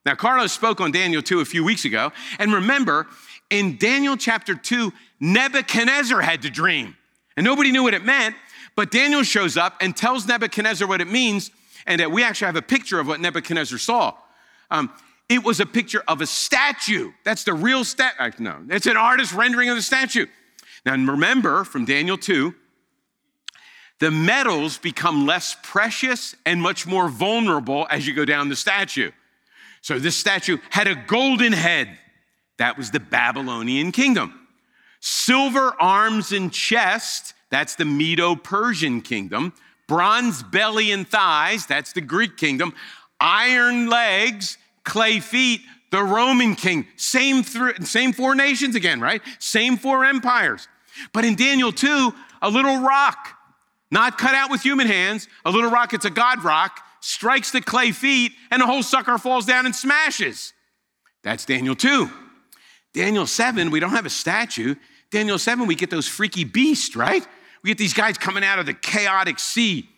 Now, 0.05 0.15
Carlos 0.15 0.53
spoke 0.53 0.83
on 0.83 0.93
Daniel 0.93 1.23
2 1.23 1.41
a 1.41 1.47
few 1.47 1.65
weeks 1.65 1.87
ago. 1.87 2.13
And 2.39 2.53
remember, 2.53 3.07
in 3.49 3.79
Daniel 3.79 4.19
chapter 4.19 4.55
2, 4.55 4.93
Nebuchadnezzar 5.21 6.21
had 6.21 6.43
to 6.43 6.51
dream. 6.51 6.97
And 7.35 7.45
nobody 7.45 7.73
knew 7.73 7.83
what 7.83 7.95
it 7.95 8.05
meant, 8.05 8.37
but 8.77 8.91
Daniel 8.91 9.23
shows 9.23 9.57
up 9.57 9.77
and 9.81 9.97
tells 9.97 10.27
Nebuchadnezzar 10.27 10.87
what 10.87 11.01
it 11.01 11.09
means, 11.09 11.51
and 11.87 12.01
that 12.03 12.13
we 12.13 12.23
actually 12.23 12.47
have 12.47 12.57
a 12.57 12.63
picture 12.63 13.01
of 13.01 13.07
what 13.07 13.21
Nebuchadnezzar 13.21 13.79
saw. 13.79 14.15
Um, 14.71 14.93
it 15.29 15.43
was 15.43 15.61
a 15.61 15.67
picture 15.67 16.03
of 16.07 16.21
a 16.21 16.27
statue. 16.27 17.13
That's 17.25 17.45
the 17.45 17.55
real 17.55 17.85
statue. 17.85 18.17
Uh, 18.19 18.31
no, 18.39 18.65
it's 18.71 18.87
an 18.87 18.97
artist 18.97 19.33
rendering 19.33 19.69
of 19.69 19.77
the 19.77 19.83
statue. 19.83 20.27
Now, 20.85 20.93
remember 20.93 21.65
from 21.65 21.85
Daniel 21.85 22.17
2, 22.17 22.55
the 23.99 24.11
metals 24.11 24.79
become 24.79 25.27
less 25.27 25.57
precious 25.63 26.37
and 26.45 26.63
much 26.63 26.87
more 26.87 27.09
vulnerable 27.09 27.87
as 27.91 28.07
you 28.07 28.15
go 28.15 28.25
down 28.25 28.49
the 28.49 28.57
statue. 28.57 29.11
So, 29.81 29.99
this 29.99 30.17
statue 30.17 30.59
had 30.71 30.87
a 30.87 30.95
golden 30.95 31.53
head. 31.53 31.99
That 32.59 32.79
was 32.79 32.91
the 32.91 33.01
Babylonian 33.01 33.93
kingdom. 33.93 34.47
Silver 35.01 35.75
arms 35.81 36.33
and 36.33 36.53
chest, 36.53 37.35
that's 37.51 37.75
the 37.75 37.85
Medo 37.85 38.35
Persian 38.35 39.01
kingdom. 39.03 39.53
Bronze 39.87 40.43
belly 40.43 40.91
and 40.91 41.07
thighs, 41.07 41.67
that's 41.67 41.93
the 41.93 42.01
Greek 42.01 42.37
kingdom. 42.37 42.75
Iron 43.21 43.89
legs, 43.89 44.59
clay 44.87 45.21
feet, 45.21 45.61
the 45.91 46.03
Roman 46.03 46.57
king. 46.57 46.87
Same, 46.97 47.45
th- 47.45 47.83
same 47.83 48.15
four 48.15 48.35
nations 48.35 48.75
again, 48.75 49.01
right? 49.01 49.21
Same 49.39 49.77
four 49.77 50.05
empires. 50.05 50.67
But 51.13 51.27
in 51.27 51.35
Daniel 51.35 51.73
2, 51.73 52.15
a 52.41 52.49
little 52.49 52.81
rock, 52.81 53.37
not 53.91 54.17
cut 54.17 54.35
out 54.35 54.51
with 54.51 54.63
human 54.63 54.87
hands, 54.87 55.29
a 55.45 55.51
little 55.51 55.71
rock, 55.71 55.93
it's 55.93 56.07
a 56.07 56.11
God 56.11 56.43
rock, 56.43 56.81
strikes 57.01 57.51
the 57.51 57.61
clay 57.61 57.93
feet, 57.93 58.33
and 58.51 58.63
the 58.63 58.67
whole 58.67 58.83
sucker 58.83 59.19
falls 59.19 59.45
down 59.45 59.67
and 59.67 59.77
smashes. 59.77 60.55
That's 61.23 61.45
Daniel 61.45 61.75
2. 61.75 62.11
Daniel 62.95 63.27
7, 63.27 63.71
we 63.71 63.79
don't 63.79 63.91
have 63.91 64.07
a 64.07 64.11
statue. 64.11 64.75
Daniel 65.11 65.39
7, 65.39 65.67
we 65.67 65.75
get 65.75 65.91
those 65.91 66.09
freaky 66.09 66.45
beasts, 66.45 66.97
right? 66.97 67.27
We 67.63 67.69
get 67.69 67.79
these 67.79 67.95
guys 67.95 68.17
coming 68.17 68.45
out 68.45 68.59
of 68.59 68.67
the 68.67 68.75
chaotic 68.75 69.39
sea. 69.39 69.89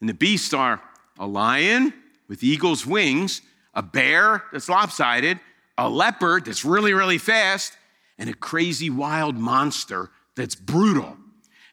And 0.00 0.08
the 0.08 0.14
beasts 0.14 0.52
are 0.52 0.80
a 1.18 1.26
lion 1.26 1.94
with 2.28 2.42
eagle's 2.42 2.86
wings, 2.86 3.40
a 3.74 3.82
bear 3.82 4.44
that's 4.52 4.68
lopsided, 4.68 5.40
a 5.78 5.88
leopard 5.88 6.44
that's 6.44 6.64
really, 6.64 6.92
really 6.92 7.18
fast, 7.18 7.76
and 8.18 8.28
a 8.28 8.34
crazy 8.34 8.90
wild 8.90 9.36
monster 9.36 10.10
that's 10.36 10.54
brutal. 10.54 11.16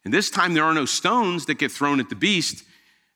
And 0.03 0.13
this 0.13 0.29
time 0.29 0.53
there 0.53 0.63
are 0.63 0.73
no 0.73 0.85
stones 0.85 1.45
that 1.45 1.59
get 1.59 1.71
thrown 1.71 1.99
at 1.99 2.09
the 2.09 2.15
beast. 2.15 2.63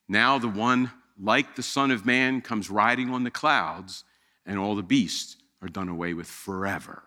Now 0.07 0.37
the 0.37 0.47
one, 0.47 0.91
like 1.19 1.55
the 1.55 1.63
Son 1.63 1.91
of 1.91 2.05
Man, 2.05 2.41
comes 2.41 2.69
riding 2.69 3.09
on 3.09 3.23
the 3.23 3.31
clouds, 3.31 4.03
and 4.45 4.59
all 4.59 4.75
the 4.75 4.83
beasts 4.83 5.37
are 5.61 5.69
done 5.69 5.87
away 5.89 6.13
with 6.13 6.27
forever. 6.27 7.03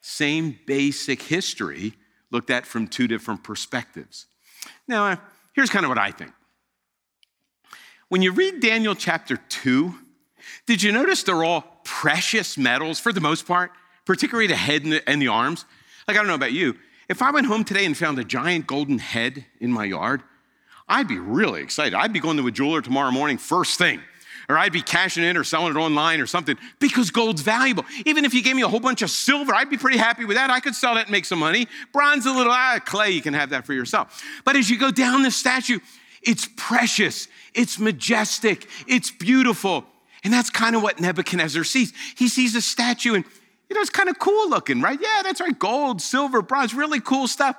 Same 0.00 0.58
basic 0.66 1.22
history 1.22 1.94
looked 2.32 2.50
at 2.50 2.66
from 2.66 2.88
two 2.88 3.06
different 3.06 3.44
perspectives. 3.44 4.26
Now, 4.88 5.06
uh, 5.06 5.16
here's 5.54 5.70
kind 5.70 5.84
of 5.84 5.88
what 5.88 5.98
I 5.98 6.10
think. 6.10 6.32
When 8.08 8.20
you 8.20 8.32
read 8.32 8.60
Daniel 8.60 8.94
chapter 8.94 9.36
2, 9.36 9.94
did 10.66 10.82
you 10.82 10.92
notice 10.92 11.22
they're 11.22 11.44
all 11.44 11.64
precious 11.84 12.56
metals 12.56 13.00
for 13.00 13.12
the 13.12 13.20
most 13.20 13.46
part, 13.46 13.72
particularly 14.04 14.46
the 14.46 14.56
head 14.56 14.84
and 14.84 14.92
the, 14.92 15.08
and 15.08 15.20
the 15.20 15.28
arms? 15.28 15.64
Like, 16.06 16.16
I 16.16 16.20
don't 16.20 16.28
know 16.28 16.34
about 16.34 16.52
you. 16.52 16.76
If 17.08 17.22
I 17.22 17.30
went 17.30 17.46
home 17.46 17.64
today 17.64 17.84
and 17.84 17.96
found 17.96 18.18
a 18.18 18.24
giant 18.24 18.66
golden 18.66 18.98
head 18.98 19.44
in 19.60 19.72
my 19.72 19.84
yard, 19.84 20.22
I'd 20.88 21.08
be 21.08 21.18
really 21.18 21.62
excited. 21.62 21.94
I'd 21.94 22.12
be 22.12 22.20
going 22.20 22.36
to 22.36 22.46
a 22.46 22.50
jeweler 22.50 22.80
tomorrow 22.80 23.10
morning, 23.10 23.38
first 23.38 23.78
thing. 23.78 24.00
Or 24.48 24.58
I'd 24.58 24.72
be 24.72 24.82
cashing 24.82 25.22
it 25.22 25.36
or 25.36 25.44
selling 25.44 25.74
it 25.74 25.78
online 25.78 26.20
or 26.20 26.26
something 26.26 26.58
because 26.80 27.10
gold's 27.10 27.42
valuable. 27.42 27.84
Even 28.04 28.24
if 28.24 28.34
you 28.34 28.42
gave 28.42 28.56
me 28.56 28.62
a 28.62 28.68
whole 28.68 28.80
bunch 28.80 29.00
of 29.00 29.10
silver, 29.10 29.54
I'd 29.54 29.70
be 29.70 29.78
pretty 29.78 29.98
happy 29.98 30.24
with 30.24 30.36
that. 30.36 30.50
I 30.50 30.60
could 30.60 30.74
sell 30.74 30.94
that 30.96 31.04
and 31.06 31.12
make 31.12 31.24
some 31.24 31.38
money. 31.38 31.68
Bronze, 31.92 32.26
a 32.26 32.32
little 32.32 32.52
ah, 32.52 32.78
clay, 32.84 33.10
you 33.10 33.22
can 33.22 33.34
have 33.34 33.50
that 33.50 33.64
for 33.64 33.72
yourself. 33.72 34.22
But 34.44 34.56
as 34.56 34.68
you 34.68 34.78
go 34.78 34.90
down 34.90 35.22
the 35.22 35.30
statue, 35.30 35.78
it's 36.22 36.48
precious, 36.56 37.28
it's 37.54 37.78
majestic, 37.78 38.68
it's 38.86 39.10
beautiful. 39.10 39.86
And 40.24 40.32
that's 40.32 40.50
kind 40.50 40.76
of 40.76 40.82
what 40.82 41.00
Nebuchadnezzar 41.00 41.64
sees. 41.64 41.92
He 42.16 42.28
sees 42.28 42.54
a 42.54 42.62
statue 42.62 43.14
and, 43.14 43.24
you 43.68 43.74
know, 43.74 43.80
it's 43.80 43.90
kind 43.90 44.08
of 44.08 44.18
cool 44.18 44.48
looking, 44.48 44.80
right? 44.80 44.98
Yeah, 45.00 45.22
that's 45.22 45.40
right. 45.40 45.58
Gold, 45.58 46.00
silver, 46.00 46.42
bronze, 46.42 46.74
really 46.74 47.00
cool 47.00 47.26
stuff. 47.26 47.56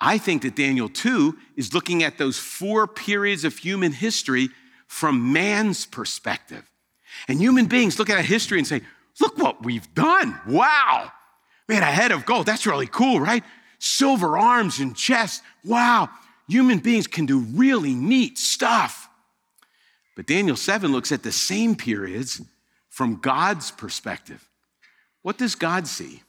I 0.00 0.18
think 0.18 0.42
that 0.42 0.56
Daniel 0.56 0.88
2 0.88 1.38
is 1.56 1.72
looking 1.72 2.02
at 2.02 2.18
those 2.18 2.38
four 2.38 2.86
periods 2.88 3.44
of 3.44 3.56
human 3.56 3.92
history 3.92 4.48
from 4.88 5.32
man's 5.32 5.86
perspective. 5.86 6.68
And 7.28 7.38
human 7.38 7.66
beings 7.66 7.98
look 7.98 8.10
at 8.10 8.22
history 8.24 8.58
and 8.58 8.66
say, 8.66 8.82
look 9.20 9.38
what 9.38 9.64
we've 9.64 9.94
done. 9.94 10.38
Wow. 10.46 11.12
Man, 11.68 11.82
a 11.82 11.86
head 11.86 12.10
of 12.10 12.26
gold, 12.26 12.46
that's 12.46 12.66
really 12.66 12.88
cool, 12.88 13.20
right? 13.20 13.44
Silver 13.78 14.36
arms 14.36 14.80
and 14.80 14.96
chest. 14.96 15.42
Wow. 15.64 16.10
Human 16.48 16.78
beings 16.78 17.06
can 17.06 17.24
do 17.24 17.38
really 17.38 17.94
neat 17.94 18.38
stuff. 18.38 19.01
But 20.14 20.26
Daniel 20.26 20.56
7 20.56 20.92
looks 20.92 21.12
at 21.12 21.22
the 21.22 21.32
same 21.32 21.74
periods 21.74 22.42
from 22.88 23.16
God's 23.16 23.70
perspective. 23.70 24.48
What 25.22 25.38
does 25.38 25.54
God 25.54 25.86
see? 25.86 26.22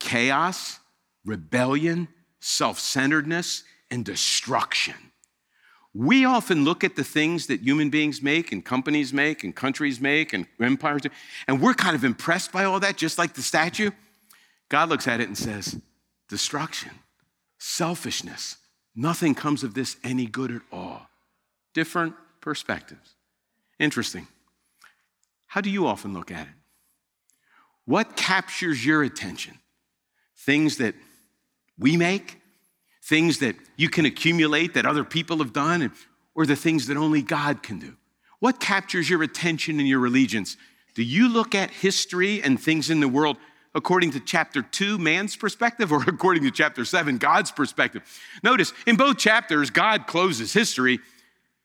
Chaos, 0.00 0.78
rebellion, 1.24 2.08
self 2.40 2.78
centeredness, 2.78 3.64
and 3.90 4.04
destruction. 4.04 4.94
We 5.94 6.24
often 6.24 6.64
look 6.64 6.84
at 6.84 6.96
the 6.96 7.04
things 7.04 7.46
that 7.46 7.60
human 7.60 7.90
beings 7.90 8.22
make, 8.22 8.52
and 8.52 8.64
companies 8.64 9.12
make, 9.12 9.42
and 9.42 9.54
countries 9.54 10.00
make, 10.00 10.32
and 10.32 10.46
empires 10.60 11.02
do, 11.02 11.08
and 11.46 11.60
we're 11.60 11.74
kind 11.74 11.96
of 11.96 12.04
impressed 12.04 12.52
by 12.52 12.64
all 12.64 12.80
that, 12.80 12.96
just 12.96 13.18
like 13.18 13.34
the 13.34 13.42
statue. 13.42 13.90
God 14.68 14.90
looks 14.90 15.08
at 15.08 15.20
it 15.20 15.28
and 15.28 15.38
says, 15.38 15.80
destruction, 16.28 16.90
selfishness, 17.58 18.58
nothing 18.94 19.34
comes 19.34 19.64
of 19.64 19.74
this 19.74 19.96
any 20.04 20.26
good 20.26 20.50
at 20.52 20.62
all. 20.70 21.08
Different 21.72 22.14
perspectives. 22.40 23.14
Interesting. 23.78 24.26
How 25.46 25.60
do 25.60 25.70
you 25.70 25.86
often 25.86 26.12
look 26.12 26.30
at 26.30 26.46
it? 26.46 26.54
What 27.84 28.16
captures 28.16 28.84
your 28.84 29.02
attention? 29.02 29.58
Things 30.36 30.76
that 30.76 30.94
we 31.78 31.96
make, 31.96 32.40
things 33.02 33.38
that 33.38 33.56
you 33.76 33.88
can 33.88 34.04
accumulate 34.04 34.74
that 34.74 34.84
other 34.84 35.04
people 35.04 35.38
have 35.38 35.52
done, 35.52 35.92
or 36.34 36.44
the 36.44 36.56
things 36.56 36.86
that 36.88 36.96
only 36.96 37.22
God 37.22 37.62
can 37.62 37.78
do? 37.78 37.96
What 38.40 38.60
captures 38.60 39.08
your 39.08 39.22
attention 39.22 39.78
and 39.78 39.88
your 39.88 40.04
allegiance? 40.06 40.56
Do 40.94 41.02
you 41.02 41.28
look 41.28 41.54
at 41.54 41.70
history 41.70 42.42
and 42.42 42.60
things 42.60 42.90
in 42.90 43.00
the 43.00 43.08
world 43.08 43.36
according 43.74 44.10
to 44.12 44.20
chapter 44.20 44.62
2, 44.62 44.98
man's 44.98 45.36
perspective, 45.36 45.90
or 45.90 46.02
according 46.06 46.42
to 46.42 46.50
chapter 46.50 46.84
7, 46.84 47.18
God's 47.18 47.50
perspective? 47.50 48.02
Notice 48.42 48.72
in 48.86 48.96
both 48.96 49.18
chapters, 49.18 49.70
God 49.70 50.06
closes 50.06 50.52
history 50.52 51.00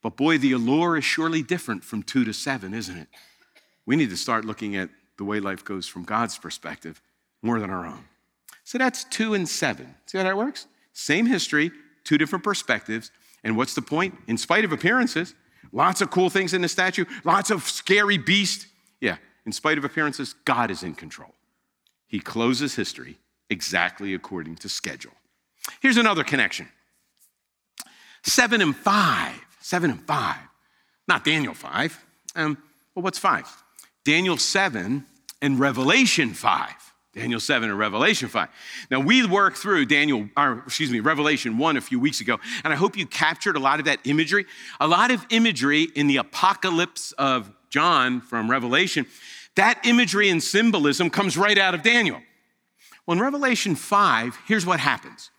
but 0.04 0.18
boy, 0.18 0.38
the 0.38 0.52
allure 0.52 0.98
is 0.98 1.06
surely 1.06 1.42
different 1.42 1.84
from 1.84 2.04
two 2.04 2.26
to 2.26 2.34
seven, 2.34 2.74
isn't 2.74 2.96
it? 2.96 3.08
We 3.86 3.96
need 3.96 4.10
to 4.10 4.18
start 4.18 4.46
looking 4.46 4.76
at 4.76 4.90
the 5.18 5.24
way 5.24 5.40
life 5.40 5.64
goes 5.64 5.88
from 5.88 6.04
God's 6.04 6.38
perspective 6.38 7.02
more 7.42 7.60
than 7.60 7.70
our 7.70 7.86
own. 7.86 8.04
So 8.66 8.78
that's 8.78 9.06
two 9.06 9.34
and 9.34 9.48
seven. 9.48 9.96
See 10.06 10.18
how 10.18 10.26
that 10.26 10.38
works? 10.38 10.68
Same 10.92 11.26
history, 11.26 11.72
two 12.04 12.18
different 12.18 12.44
perspectives. 12.44 13.12
And 13.44 13.58
what's 13.58 13.76
the 13.76 13.82
point? 13.82 14.16
In 14.28 14.38
spite 14.38 14.66
of 14.66 14.74
appearances, 14.74 15.34
lots 15.72 16.02
of 16.02 16.12
cool 16.12 16.30
things 16.30 16.54
in 16.54 16.62
the 16.62 16.68
statue, 16.68 17.06
lots 17.24 17.50
of 17.50 17.64
scary 17.64 18.18
beasts. 18.18 18.68
Yeah, 19.00 19.18
in 19.46 19.54
spite 19.54 19.78
of 19.78 19.86
appearances, 19.86 20.36
God 20.46 20.70
is 20.70 20.84
in 20.84 20.96
control. 20.96 21.34
He 22.08 22.20
closes 22.20 22.76
history 22.76 23.20
exactly 23.50 24.14
according 24.14 24.58
to 24.58 24.70
schedule. 24.70 25.14
Here's 25.82 25.98
another 25.98 26.24
connection 26.24 26.68
seven 28.24 28.62
and 28.62 28.76
five 28.76 29.40
Seven 29.64 29.92
and 29.92 30.06
five. 30.06 30.38
Not 31.08 31.24
Daniel 31.24 31.54
five. 31.54 31.98
Um, 32.36 32.58
well, 32.94 33.04
what's 33.04 33.18
five? 33.18 33.48
Daniel 34.04 34.38
seven 34.38 35.06
and 35.42 35.58
Revelation 35.58 36.34
five. 36.34 36.76
Daniel 37.16 37.40
7 37.40 37.70
and 37.70 37.78
Revelation 37.78 38.28
5. 38.28 38.50
Now, 38.90 39.00
we 39.00 39.24
worked 39.24 39.58
through 39.58 39.86
Daniel, 39.86 40.28
or 40.36 40.64
excuse 40.66 40.90
me, 40.90 41.00
Revelation 41.00 41.60
1 41.60 41.78
a 41.78 41.82
few 41.82 42.00
weeks 42.00 42.22
ago, 42.22 42.40
and 42.64 42.74
I 42.74 42.76
hope 42.76 42.98
you 42.98 43.06
captured 43.06 43.56
a 43.56 43.60
lot 43.60 43.78
of 43.78 43.86
that 43.86 44.00
imagery. 44.04 44.48
A 44.80 44.88
lot 44.88 45.12
of 45.12 45.24
imagery 45.30 45.84
in 45.84 46.08
the 46.08 46.18
apocalypse 46.18 47.12
of 47.12 47.52
John 47.70 48.20
from 48.20 48.50
Revelation, 48.50 49.06
that 49.54 49.80
imagery 49.86 50.30
and 50.30 50.42
symbolism 50.42 51.12
comes 51.12 51.38
right 51.38 51.60
out 51.60 51.76
of 51.76 51.84
Daniel. 51.84 52.20
Well, 53.06 53.18
in 53.18 53.22
Revelation 53.22 53.76
5, 53.76 54.40
here's 54.48 54.66
what 54.66 54.80
happens. 54.80 55.30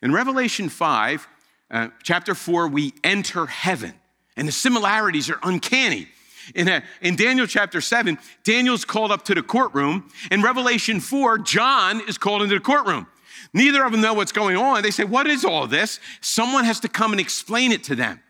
In 0.00 0.12
Revelation 0.12 0.70
5, 0.70 1.28
uh, 1.70 1.88
chapter 2.02 2.34
4, 2.34 2.68
we 2.68 2.92
enter 3.04 3.46
heaven, 3.46 3.94
and 4.36 4.48
the 4.48 4.52
similarities 4.52 5.30
are 5.30 5.38
uncanny. 5.42 6.08
In, 6.54 6.68
a, 6.68 6.76
uh, 6.76 6.80
in 7.00 7.16
Daniel 7.16 7.46
chapter 7.46 7.80
7, 7.80 8.18
Daniel's 8.44 8.84
called 8.84 9.12
up 9.12 9.24
to 9.26 9.34
the 9.34 9.42
courtroom. 9.42 10.10
In 10.30 10.42
Revelation 10.42 11.00
4, 11.00 11.38
John 11.38 12.00
is 12.08 12.18
called 12.18 12.42
into 12.42 12.54
the 12.54 12.60
courtroom. 12.60 13.06
Neither 13.52 13.84
of 13.84 13.92
them 13.92 14.00
know 14.00 14.14
what's 14.14 14.32
going 14.32 14.56
on. 14.56 14.82
They 14.82 14.90
say, 14.90 15.04
What 15.04 15.26
is 15.26 15.44
all 15.44 15.66
this? 15.66 16.00
Someone 16.20 16.64
has 16.64 16.80
to 16.80 16.88
come 16.88 17.12
and 17.12 17.20
explain 17.20 17.72
it 17.72 17.84
to 17.84 17.94
them. 17.94 18.20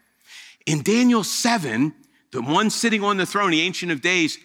In 0.66 0.82
Daniel 0.82 1.24
7, 1.24 1.94
the 2.32 2.42
one 2.42 2.70
sitting 2.70 3.02
on 3.02 3.16
the 3.16 3.26
throne, 3.26 3.50
the 3.50 3.60
Ancient 3.62 3.90
of 3.90 4.00
Days, 4.00 4.38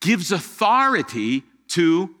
gives 0.00 0.32
authority 0.32 1.42
to 1.68 2.14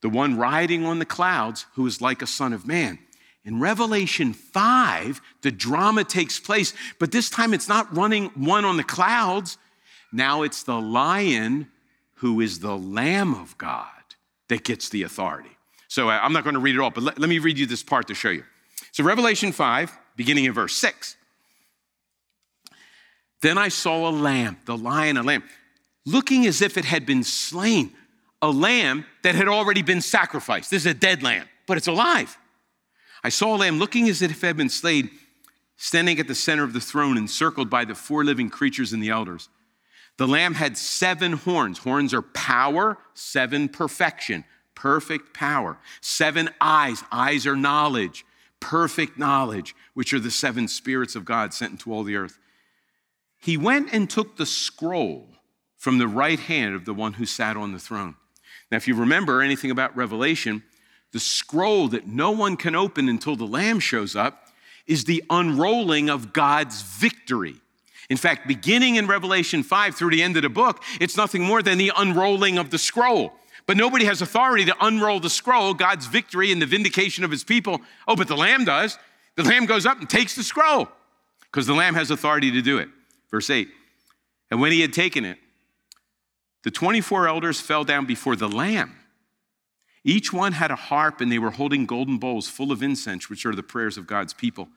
the 0.00 0.08
one 0.08 0.36
riding 0.36 0.84
on 0.84 0.98
the 0.98 1.04
clouds 1.04 1.66
who 1.74 1.86
is 1.86 2.00
like 2.00 2.22
a 2.22 2.26
son 2.26 2.52
of 2.52 2.66
man. 2.66 2.98
In 3.44 3.58
Revelation 3.58 4.32
5, 4.32 5.20
the 5.40 5.50
drama 5.50 6.04
takes 6.04 6.38
place, 6.38 6.74
but 6.98 7.10
this 7.10 7.28
time 7.28 7.52
it's 7.52 7.68
not 7.68 7.94
running 7.94 8.26
one 8.34 8.64
on 8.64 8.76
the 8.76 8.84
clouds. 8.84 9.58
Now 10.12 10.42
it's 10.42 10.62
the 10.62 10.80
lion 10.80 11.68
who 12.16 12.40
is 12.40 12.60
the 12.60 12.76
Lamb 12.76 13.34
of 13.34 13.58
God 13.58 13.88
that 14.48 14.62
gets 14.62 14.88
the 14.90 15.02
authority. 15.02 15.50
So 15.88 16.08
uh, 16.08 16.20
I'm 16.22 16.32
not 16.32 16.44
going 16.44 16.54
to 16.54 16.60
read 16.60 16.76
it 16.76 16.80
all, 16.80 16.90
but 16.90 17.02
let, 17.02 17.18
let 17.18 17.28
me 17.28 17.38
read 17.38 17.58
you 17.58 17.66
this 17.66 17.82
part 17.82 18.08
to 18.08 18.14
show 18.14 18.30
you. 18.30 18.44
So, 18.92 19.02
Revelation 19.04 19.52
5, 19.52 19.98
beginning 20.16 20.44
in 20.44 20.52
verse 20.52 20.74
6. 20.76 21.16
Then 23.40 23.58
I 23.58 23.68
saw 23.68 24.08
a 24.08 24.12
lamb, 24.12 24.58
the 24.66 24.76
lion, 24.76 25.16
a 25.16 25.22
lamb, 25.22 25.42
looking 26.06 26.46
as 26.46 26.62
if 26.62 26.76
it 26.76 26.84
had 26.84 27.06
been 27.06 27.24
slain, 27.24 27.92
a 28.40 28.50
lamb 28.50 29.04
that 29.22 29.34
had 29.34 29.48
already 29.48 29.82
been 29.82 30.00
sacrificed. 30.00 30.70
This 30.70 30.82
is 30.82 30.92
a 30.92 30.94
dead 30.94 31.22
lamb, 31.22 31.46
but 31.66 31.76
it's 31.76 31.88
alive. 31.88 32.36
I 33.24 33.28
saw 33.28 33.54
a 33.54 33.58
lamb 33.58 33.78
looking 33.78 34.08
as 34.08 34.22
if 34.22 34.30
it 34.30 34.46
had 34.46 34.56
been 34.56 34.68
slain, 34.68 35.10
standing 35.76 36.18
at 36.18 36.28
the 36.28 36.34
center 36.34 36.64
of 36.64 36.72
the 36.72 36.80
throne, 36.80 37.16
encircled 37.16 37.70
by 37.70 37.84
the 37.84 37.94
four 37.94 38.24
living 38.24 38.50
creatures 38.50 38.92
and 38.92 39.02
the 39.02 39.10
elders. 39.10 39.48
The 40.16 40.28
lamb 40.28 40.54
had 40.54 40.76
seven 40.76 41.32
horns. 41.32 41.78
Horns 41.78 42.12
are 42.12 42.22
power, 42.22 42.98
seven 43.14 43.68
perfection, 43.68 44.44
perfect 44.74 45.34
power. 45.34 45.78
Seven 46.00 46.50
eyes. 46.60 47.02
Eyes 47.10 47.46
are 47.46 47.56
knowledge, 47.56 48.24
perfect 48.60 49.18
knowledge, 49.18 49.74
which 49.94 50.12
are 50.12 50.20
the 50.20 50.30
seven 50.30 50.68
spirits 50.68 51.16
of 51.16 51.24
God 51.24 51.54
sent 51.54 51.72
into 51.72 51.92
all 51.92 52.04
the 52.04 52.16
earth. 52.16 52.38
He 53.38 53.56
went 53.56 53.92
and 53.92 54.08
took 54.08 54.36
the 54.36 54.46
scroll 54.46 55.28
from 55.76 55.98
the 55.98 56.06
right 56.06 56.38
hand 56.38 56.74
of 56.74 56.84
the 56.84 56.94
one 56.94 57.14
who 57.14 57.26
sat 57.26 57.56
on 57.56 57.72
the 57.72 57.78
throne. 57.78 58.14
Now, 58.70 58.76
if 58.76 58.86
you 58.86 58.94
remember 58.94 59.42
anything 59.42 59.70
about 59.70 59.96
Revelation, 59.96 60.62
the 61.12 61.20
scroll 61.20 61.88
that 61.88 62.06
no 62.06 62.30
one 62.30 62.56
can 62.56 62.74
open 62.74 63.08
until 63.08 63.36
the 63.36 63.46
Lamb 63.46 63.80
shows 63.80 64.16
up 64.16 64.48
is 64.86 65.04
the 65.04 65.22
unrolling 65.30 66.10
of 66.10 66.32
God's 66.32 66.82
victory. 66.82 67.56
In 68.10 68.16
fact, 68.16 68.48
beginning 68.48 68.96
in 68.96 69.06
Revelation 69.06 69.62
5 69.62 69.94
through 69.94 70.10
the 70.10 70.22
end 70.22 70.36
of 70.36 70.42
the 70.42 70.48
book, 70.48 70.82
it's 71.00 71.16
nothing 71.16 71.42
more 71.42 71.62
than 71.62 71.78
the 71.78 71.92
unrolling 71.96 72.58
of 72.58 72.70
the 72.70 72.78
scroll. 72.78 73.32
But 73.66 73.76
nobody 73.76 74.06
has 74.06 74.20
authority 74.20 74.64
to 74.64 74.76
unroll 74.80 75.20
the 75.20 75.30
scroll, 75.30 75.72
God's 75.72 76.06
victory 76.06 76.50
and 76.50 76.60
the 76.60 76.66
vindication 76.66 77.24
of 77.24 77.30
his 77.30 77.44
people. 77.44 77.80
Oh, 78.08 78.16
but 78.16 78.26
the 78.26 78.36
Lamb 78.36 78.64
does. 78.64 78.98
The 79.36 79.44
Lamb 79.44 79.66
goes 79.66 79.86
up 79.86 80.00
and 80.00 80.10
takes 80.10 80.34
the 80.34 80.42
scroll 80.42 80.88
because 81.42 81.66
the 81.66 81.74
Lamb 81.74 81.94
has 81.94 82.10
authority 82.10 82.50
to 82.50 82.60
do 82.60 82.78
it. 82.78 82.88
Verse 83.30 83.48
8 83.48 83.68
And 84.50 84.60
when 84.60 84.72
he 84.72 84.80
had 84.80 84.92
taken 84.92 85.24
it, 85.24 85.38
the 86.64 86.70
24 86.70 87.28
elders 87.28 87.60
fell 87.60 87.84
down 87.84 88.04
before 88.04 88.34
the 88.34 88.48
Lamb 88.48 88.96
each 90.04 90.32
one 90.32 90.52
had 90.52 90.70
a 90.70 90.76
harp, 90.76 91.20
and 91.20 91.30
they 91.30 91.38
were 91.38 91.52
holding 91.52 91.86
golden 91.86 92.18
bowls 92.18 92.48
full 92.48 92.72
of 92.72 92.82
incense, 92.82 93.30
which 93.30 93.46
are 93.46 93.54
the 93.54 93.62
prayers 93.62 93.96
of 93.96 94.06
God's 94.06 94.34
people. 94.34 94.68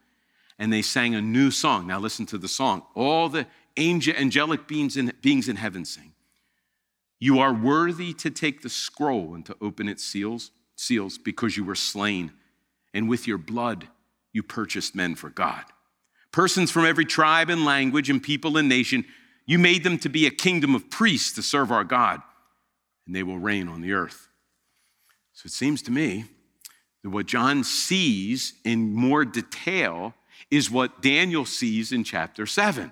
And 0.59 0.71
they 0.71 0.81
sang 0.81 1.15
a 1.15 1.21
new 1.21 1.51
song. 1.51 1.87
Now, 1.87 1.99
listen 1.99 2.25
to 2.27 2.37
the 2.37 2.47
song. 2.47 2.83
All 2.93 3.27
the 3.27 3.47
angel, 3.75 4.15
angelic 4.15 4.67
beings 4.67 4.97
in, 4.97 5.11
beings 5.21 5.49
in 5.49 5.55
heaven 5.55 5.83
sing. 5.83 6.13
You 7.19 7.39
are 7.39 7.53
worthy 7.53 8.13
to 8.13 8.29
take 8.29 8.61
the 8.61 8.69
scroll 8.69 9.33
and 9.33 9.45
to 9.47 9.55
open 9.61 9.89
its 9.89 10.03
seals, 10.03 10.51
seals 10.75 11.17
because 11.17 11.57
you 11.57 11.63
were 11.63 11.75
slain, 11.75 12.31
and 12.93 13.09
with 13.09 13.27
your 13.27 13.37
blood 13.37 13.87
you 14.31 14.43
purchased 14.43 14.95
men 14.95 15.15
for 15.15 15.29
God. 15.29 15.63
Persons 16.31 16.69
from 16.69 16.85
every 16.85 17.05
tribe 17.05 17.49
and 17.49 17.65
language 17.65 18.09
and 18.09 18.21
people 18.21 18.57
and 18.57 18.67
nation, 18.69 19.05
you 19.45 19.57
made 19.57 19.83
them 19.83 19.97
to 19.99 20.09
be 20.09 20.27
a 20.27 20.31
kingdom 20.31 20.75
of 20.75 20.89
priests 20.89 21.31
to 21.33 21.41
serve 21.41 21.71
our 21.71 21.83
God, 21.83 22.21
and 23.07 23.15
they 23.15 23.23
will 23.23 23.39
reign 23.39 23.67
on 23.67 23.81
the 23.81 23.93
earth. 23.93 24.27
So 25.35 25.47
it 25.47 25.51
seems 25.51 25.81
to 25.83 25.91
me 25.91 26.23
that 27.03 27.09
what 27.09 27.25
John 27.25 27.65
sees 27.65 28.53
in 28.63 28.95
more 28.95 29.25
detail 29.25 30.13
is 30.49 30.71
what 30.71 31.01
Daniel 31.01 31.45
sees 31.45 31.91
in 31.91 32.05
chapter 32.05 32.45
7. 32.45 32.91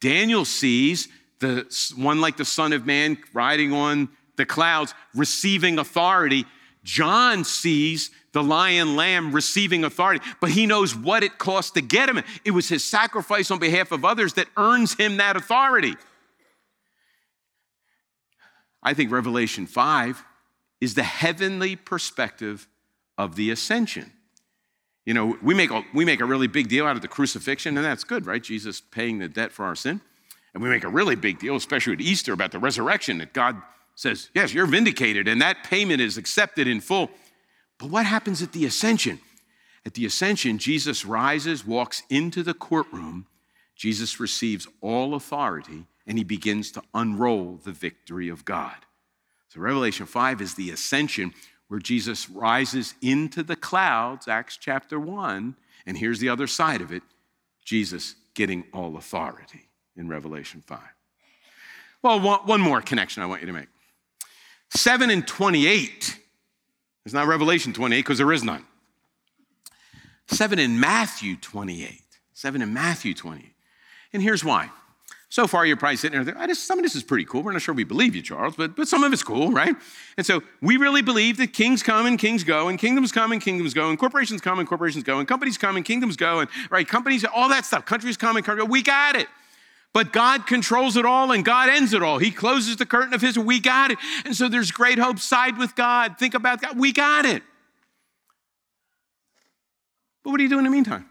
Daniel 0.00 0.46
sees 0.46 1.08
the 1.38 1.66
one 1.96 2.22
like 2.22 2.38
the 2.38 2.46
Son 2.46 2.72
of 2.72 2.86
Man 2.86 3.18
riding 3.34 3.74
on 3.74 4.08
the 4.36 4.46
clouds, 4.46 4.94
receiving 5.14 5.78
authority. 5.78 6.46
John 6.82 7.44
sees 7.44 8.10
the 8.32 8.42
lion 8.42 8.96
lamb 8.96 9.32
receiving 9.32 9.84
authority, 9.84 10.24
but 10.40 10.50
he 10.50 10.66
knows 10.66 10.96
what 10.96 11.22
it 11.22 11.36
cost 11.36 11.74
to 11.74 11.82
get 11.82 12.08
him. 12.08 12.22
It 12.44 12.52
was 12.52 12.70
his 12.70 12.84
sacrifice 12.84 13.50
on 13.50 13.58
behalf 13.58 13.92
of 13.92 14.02
others 14.02 14.34
that 14.34 14.48
earns 14.56 14.94
him 14.94 15.18
that 15.18 15.36
authority. 15.36 15.94
I 18.82 18.94
think 18.94 19.10
Revelation 19.10 19.66
5 19.66 20.24
is 20.80 20.94
the 20.94 21.02
heavenly 21.02 21.76
perspective 21.76 22.68
of 23.16 23.36
the 23.36 23.50
ascension. 23.50 24.12
You 25.04 25.14
know, 25.14 25.38
we 25.40 25.54
make, 25.54 25.70
a, 25.70 25.84
we 25.94 26.04
make 26.04 26.20
a 26.20 26.24
really 26.24 26.48
big 26.48 26.68
deal 26.68 26.86
out 26.86 26.96
of 26.96 27.02
the 27.02 27.08
crucifixion, 27.08 27.76
and 27.76 27.84
that's 27.84 28.04
good, 28.04 28.26
right? 28.26 28.42
Jesus 28.42 28.80
paying 28.80 29.18
the 29.18 29.28
debt 29.28 29.52
for 29.52 29.64
our 29.64 29.76
sin. 29.76 30.00
And 30.52 30.62
we 30.62 30.68
make 30.68 30.84
a 30.84 30.88
really 30.88 31.16
big 31.16 31.38
deal, 31.38 31.54
especially 31.54 31.92
at 31.92 32.00
Easter, 32.00 32.32
about 32.32 32.50
the 32.50 32.58
resurrection, 32.58 33.18
that 33.18 33.32
God 33.32 33.60
says, 33.94 34.30
yes, 34.34 34.52
you're 34.52 34.66
vindicated, 34.66 35.28
and 35.28 35.40
that 35.40 35.64
payment 35.64 36.00
is 36.00 36.18
accepted 36.18 36.66
in 36.66 36.80
full. 36.80 37.10
But 37.78 37.90
what 37.90 38.06
happens 38.06 38.42
at 38.42 38.52
the 38.52 38.64
ascension? 38.64 39.20
At 39.84 39.94
the 39.94 40.06
ascension, 40.06 40.58
Jesus 40.58 41.04
rises, 41.04 41.66
walks 41.66 42.02
into 42.10 42.42
the 42.42 42.54
courtroom. 42.54 43.26
Jesus 43.76 44.18
receives 44.18 44.66
all 44.80 45.14
authority, 45.14 45.86
and 46.06 46.18
he 46.18 46.24
begins 46.24 46.72
to 46.72 46.82
unroll 46.94 47.60
the 47.62 47.72
victory 47.72 48.28
of 48.28 48.44
God. 48.44 48.85
So, 49.56 49.62
Revelation 49.62 50.04
5 50.04 50.42
is 50.42 50.54
the 50.54 50.70
ascension 50.70 51.32
where 51.68 51.80
Jesus 51.80 52.28
rises 52.28 52.94
into 53.00 53.42
the 53.42 53.56
clouds, 53.56 54.28
Acts 54.28 54.58
chapter 54.58 55.00
1. 55.00 55.56
And 55.86 55.96
here's 55.96 56.20
the 56.20 56.28
other 56.28 56.46
side 56.46 56.82
of 56.82 56.92
it 56.92 57.02
Jesus 57.64 58.16
getting 58.34 58.64
all 58.74 58.98
authority 58.98 59.68
in 59.96 60.08
Revelation 60.08 60.62
5. 60.66 60.78
Well, 62.02 62.20
one 62.44 62.60
more 62.60 62.82
connection 62.82 63.22
I 63.22 63.26
want 63.26 63.40
you 63.40 63.46
to 63.46 63.52
make 63.54 63.68
7 64.74 65.08
and 65.08 65.26
28 65.26 66.18
is 67.06 67.14
not 67.14 67.26
Revelation 67.26 67.72
28 67.72 68.00
because 68.00 68.18
there 68.18 68.32
is 68.32 68.44
none. 68.44 68.64
7 70.28 70.58
in 70.58 70.78
Matthew 70.78 71.34
28. 71.36 72.02
7 72.34 72.60
in 72.60 72.74
Matthew 72.74 73.14
28. 73.14 73.54
And 74.12 74.22
here's 74.22 74.44
why. 74.44 74.70
So 75.28 75.48
far, 75.48 75.66
you're 75.66 75.76
probably 75.76 75.96
sitting 75.96 76.22
there 76.22 76.34
thinking, 76.34 76.54
some 76.54 76.78
of 76.78 76.84
this 76.84 76.94
is 76.94 77.02
pretty 77.02 77.24
cool. 77.24 77.42
We're 77.42 77.52
not 77.52 77.60
sure 77.60 77.74
we 77.74 77.84
believe 77.84 78.14
you, 78.14 78.22
Charles, 78.22 78.54
but, 78.56 78.76
but 78.76 78.86
some 78.86 79.02
of 79.02 79.12
it's 79.12 79.24
cool, 79.24 79.50
right? 79.50 79.74
And 80.16 80.24
so 80.24 80.40
we 80.62 80.76
really 80.76 81.02
believe 81.02 81.36
that 81.38 81.52
kings 81.52 81.82
come 81.82 82.06
and 82.06 82.16
kings 82.16 82.44
go, 82.44 82.68
and 82.68 82.78
kingdoms 82.78 83.10
come 83.10 83.32
and 83.32 83.42
kingdoms 83.42 83.74
go, 83.74 83.90
and 83.90 83.98
corporations 83.98 84.40
come 84.40 84.60
and 84.60 84.68
corporations 84.68 85.02
go, 85.02 85.18
and 85.18 85.26
companies 85.26 85.58
come 85.58 85.76
and 85.76 85.84
kingdoms 85.84 86.16
go, 86.16 86.40
and 86.40 86.48
right, 86.70 86.86
companies, 86.86 87.24
all 87.24 87.48
that 87.48 87.64
stuff. 87.64 87.84
Countries 87.84 88.16
come 88.16 88.36
and 88.36 88.46
countries 88.46 88.66
go. 88.66 88.70
We 88.70 88.82
got 88.82 89.16
it. 89.16 89.26
But 89.92 90.12
God 90.12 90.46
controls 90.46 90.96
it 90.96 91.06
all 91.06 91.32
and 91.32 91.44
God 91.44 91.70
ends 91.70 91.92
it 91.92 92.02
all. 92.02 92.18
He 92.18 92.30
closes 92.30 92.76
the 92.76 92.86
curtain 92.86 93.14
of 93.14 93.22
His, 93.22 93.38
we 93.38 93.60
got 93.60 93.90
it. 93.90 93.98
And 94.24 94.36
so 94.36 94.48
there's 94.48 94.70
great 94.70 94.98
hope. 94.98 95.18
Side 95.18 95.58
with 95.58 95.74
God. 95.74 96.18
Think 96.18 96.34
about 96.34 96.60
God. 96.60 96.78
We 96.78 96.92
got 96.92 97.24
it. 97.24 97.42
But 100.22 100.30
what 100.30 100.36
do 100.36 100.42
you 100.42 100.50
do 100.50 100.58
in 100.58 100.64
the 100.64 100.70
meantime? 100.70 101.08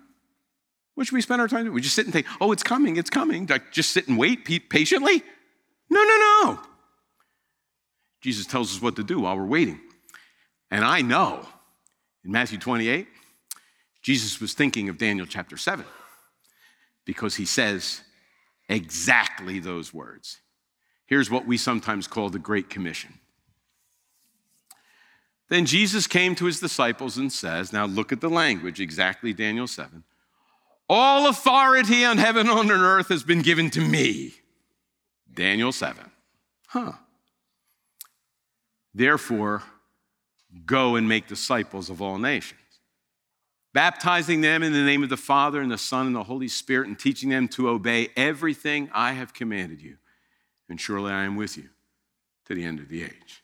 What 0.96 1.08
should 1.08 1.16
we 1.16 1.22
spend 1.22 1.42
our 1.42 1.48
time 1.48 1.66
doing? 1.66 1.74
We 1.74 1.82
just 1.82 1.96
sit 1.96 2.06
and 2.06 2.14
think, 2.14 2.26
oh, 2.42 2.52
it's 2.52 2.64
coming, 2.64 2.98
it's 2.98 3.10
coming. 3.10 3.46
Like 3.46 3.72
just 3.72 3.92
sit 3.92 4.08
and 4.08 4.18
wait 4.18 4.46
patiently? 4.70 5.22
No, 5.90 6.04
no, 6.04 6.18
no. 6.18 6.60
Jesus 8.22 8.48
tells 8.48 8.76
us 8.76 8.82
what 8.82 8.96
to 8.96 9.04
do 9.04 9.20
while 9.20 9.38
we're 9.38 9.46
waiting. 9.46 9.80
And 10.72 10.84
I 10.84 11.02
know 11.02 11.46
in 12.24 12.32
Matthew 12.32 12.58
28, 12.58 13.08
Jesus 14.02 14.40
was 14.42 14.54
thinking 14.54 14.90
of 14.90 14.98
Daniel 14.98 15.26
chapter 15.26 15.58
7 15.58 15.86
because 17.06 17.36
he 17.36 17.46
says 17.46 18.02
exactly 18.68 19.60
those 19.60 19.94
words. 19.94 20.40
Here's 21.06 21.30
what 21.30 21.46
we 21.46 21.58
sometimes 21.58 22.08
call 22.08 22.30
the 22.30 22.40
Great 22.40 22.70
Commission. 22.70 23.20
Then 25.50 25.66
Jesus 25.66 26.08
came 26.08 26.34
to 26.36 26.46
his 26.46 26.60
disciples 26.60 27.18
and 27.18 27.32
says, 27.32 27.72
Now 27.72 27.86
look 27.86 28.12
at 28.12 28.22
the 28.22 28.30
language, 28.30 28.82
exactly 28.82 29.34
Daniel 29.34 29.68
7. 29.68 30.04
All 30.88 31.28
authority 31.28 32.06
on 32.06 32.18
heaven 32.18 32.48
and 32.48 32.72
on 32.72 32.72
earth 32.72 33.10
has 33.10 33.24
been 33.24 33.42
given 33.42 33.70
to 33.72 33.82
me. 33.82 34.34
Daniel 35.34 35.72
7. 35.72 36.12
Huh. 36.68 36.94
Therefore, 38.94 39.64
go 40.66 40.96
and 40.96 41.08
make 41.08 41.28
disciples 41.28 41.90
of 41.90 42.02
all 42.02 42.18
nations, 42.18 42.60
baptizing 43.74 44.42
them 44.42 44.64
in 44.64 44.72
the 44.72 44.84
name 44.84 45.04
of 45.04 45.10
the 45.10 45.18
Father 45.18 45.60
and 45.60 45.72
the 45.72 45.78
Son 45.78 46.08
and 46.08 46.16
the 46.16 46.24
Holy 46.24 46.48
Spirit, 46.48 46.88
and 46.88 46.98
teaching 46.98 47.30
them 47.30 47.48
to 47.50 47.68
obey 47.68 48.10
everything 48.16 48.90
I 48.94 49.14
have 49.14 49.34
commanded 49.34 49.82
you. 49.82 49.98
And 50.70 50.80
surely 50.80 51.12
I 51.12 51.24
am 51.24 51.36
with 51.36 51.58
you 51.58 51.70
to 52.46 52.56
the 52.56 52.64
end 52.64 52.80
of 52.80 52.88
the 52.88 53.04
age. 53.04 53.44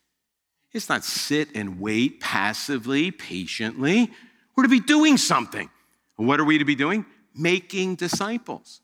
It's 0.72 0.88
not 0.88 1.04
sit 1.04 1.50
and 1.54 1.80
wait 1.80 2.22
passively, 2.22 3.12
patiently. 3.12 4.10
We're 4.56 4.64
to 4.64 4.70
be 4.70 4.80
doing 4.80 5.18
something. 5.18 5.70
what 6.16 6.40
are 6.40 6.46
we 6.46 6.60
to 6.60 6.66
be 6.66 6.76
doing? 6.76 7.06
Making 7.36 7.96
disciples. 7.96 8.82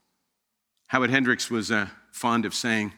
Howard 0.87 1.09
Hendricks 1.09 1.49
was 1.49 1.71
uh, 1.71 1.87
fond 2.11 2.45
of 2.45 2.53
saying, 2.53 2.93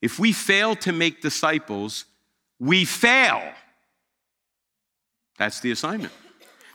If 0.00 0.18
we 0.18 0.32
fail 0.32 0.74
to 0.76 0.92
make 0.92 1.20
disciples, 1.20 2.06
we 2.58 2.84
fail. 2.84 3.42
That's 5.38 5.60
the 5.60 5.70
assignment. 5.70 6.12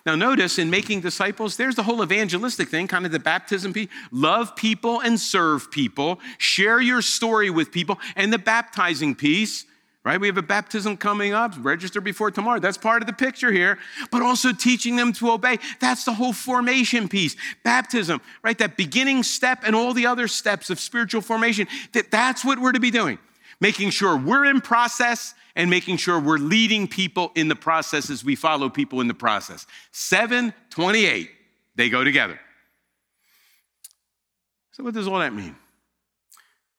Now, 0.05 0.15
notice 0.15 0.57
in 0.57 0.69
making 0.69 1.01
disciples, 1.01 1.57
there's 1.57 1.75
the 1.75 1.83
whole 1.83 2.01
evangelistic 2.03 2.69
thing, 2.69 2.87
kind 2.87 3.05
of 3.05 3.11
the 3.11 3.19
baptism 3.19 3.73
piece. 3.73 3.89
Love 4.11 4.55
people 4.55 5.01
and 5.01 5.19
serve 5.19 5.69
people, 5.71 6.19
share 6.37 6.79
your 6.79 7.01
story 7.01 7.49
with 7.49 7.71
people, 7.71 7.99
and 8.15 8.31
the 8.31 8.37
baptizing 8.39 9.13
piece, 9.13 9.65
right? 10.09 10.19
We 10.19 10.25
have 10.25 10.39
a 10.39 10.41
baptism 10.41 10.97
coming 10.97 11.33
up, 11.33 11.53
register 11.59 12.01
before 12.01 12.31
tomorrow. 12.31 12.59
That's 12.59 12.79
part 12.79 13.03
of 13.03 13.05
the 13.05 13.13
picture 13.13 13.51
here, 13.51 13.77
but 14.09 14.23
also 14.23 14.51
teaching 14.51 14.95
them 14.95 15.13
to 15.13 15.29
obey. 15.29 15.59
That's 15.79 16.03
the 16.03 16.13
whole 16.13 16.33
formation 16.33 17.07
piece. 17.07 17.35
Baptism, 17.63 18.19
right? 18.41 18.57
That 18.57 18.75
beginning 18.75 19.21
step 19.21 19.61
and 19.63 19.75
all 19.75 19.93
the 19.93 20.07
other 20.07 20.27
steps 20.27 20.71
of 20.71 20.79
spiritual 20.79 21.21
formation. 21.21 21.67
That 21.93 22.09
that's 22.09 22.43
what 22.43 22.57
we're 22.57 22.71
to 22.71 22.79
be 22.79 22.89
doing. 22.89 23.19
Making 23.61 23.91
sure 23.91 24.17
we're 24.17 24.45
in 24.45 24.61
process 24.61 25.35
and 25.55 25.69
making 25.69 25.97
sure 25.97 26.19
we're 26.19 26.37
leading 26.37 26.87
people 26.87 27.31
in 27.35 27.47
the 27.47 27.55
process 27.55 28.09
as 28.09 28.23
we 28.25 28.35
follow 28.35 28.67
people 28.67 29.01
in 29.01 29.07
the 29.07 29.13
process. 29.13 29.67
728, 29.91 31.29
they 31.75 31.87
go 31.87 32.03
together. 32.03 32.39
So, 34.71 34.83
what 34.83 34.95
does 34.95 35.07
all 35.07 35.19
that 35.19 35.35
mean? 35.35 35.55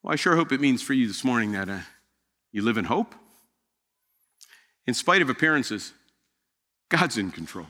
Well, 0.03 0.14
I 0.14 0.16
sure 0.16 0.35
hope 0.35 0.51
it 0.51 0.61
means 0.61 0.83
for 0.83 0.95
you 0.95 1.07
this 1.07 1.23
morning 1.23 1.53
that 1.53 1.69
uh, 1.69 1.79
you 2.51 2.62
live 2.62 2.77
in 2.77 2.87
hope. 2.87 3.14
In 4.87 4.95
spite 4.95 5.23
of 5.23 5.31
appearances, 5.31 5.93
God's 6.88 7.19
in 7.19 7.31
control. 7.31 7.66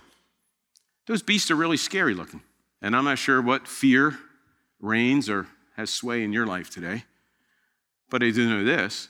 Those 1.07 1.23
beasts 1.23 1.51
are 1.51 1.57
really 1.57 1.77
scary 1.77 2.15
looking. 2.15 2.43
And 2.83 2.97
I'm 2.97 3.05
not 3.05 3.19
sure 3.19 3.43
what 3.43 3.69
fear 3.69 4.19
reigns 4.81 5.29
or 5.29 5.47
has 5.77 5.91
sway 5.91 6.23
in 6.23 6.33
your 6.33 6.47
life 6.47 6.71
today. 6.71 7.05
But 8.09 8.23
I 8.23 8.31
do 8.31 8.49
know 8.49 8.65
this 8.65 9.09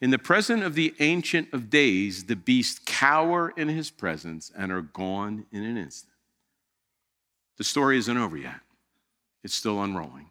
in 0.00 0.10
the 0.10 0.18
presence 0.18 0.62
of 0.62 0.74
the 0.74 0.94
Ancient 1.00 1.52
of 1.52 1.70
Days, 1.70 2.24
the 2.24 2.36
beasts 2.36 2.80
cower 2.84 3.54
in 3.56 3.68
his 3.68 3.90
presence 3.90 4.52
and 4.56 4.70
are 4.70 4.82
gone 4.82 5.46
in 5.50 5.62
an 5.62 5.76
instant. 5.76 6.12
The 7.56 7.64
story 7.64 7.96
isn't 7.98 8.18
over 8.18 8.36
yet, 8.36 8.60
it's 9.42 9.54
still 9.54 9.82
unrolling. 9.82 10.30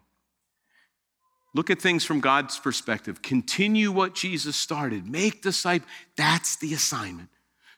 Look 1.54 1.70
at 1.70 1.80
things 1.80 2.04
from 2.04 2.20
God's 2.20 2.58
perspective. 2.58 3.22
Continue 3.22 3.92
what 3.92 4.14
Jesus 4.14 4.56
started. 4.56 5.08
Make 5.08 5.40
disciples. 5.40 5.88
That's 6.16 6.56
the 6.56 6.74
assignment. 6.74 7.28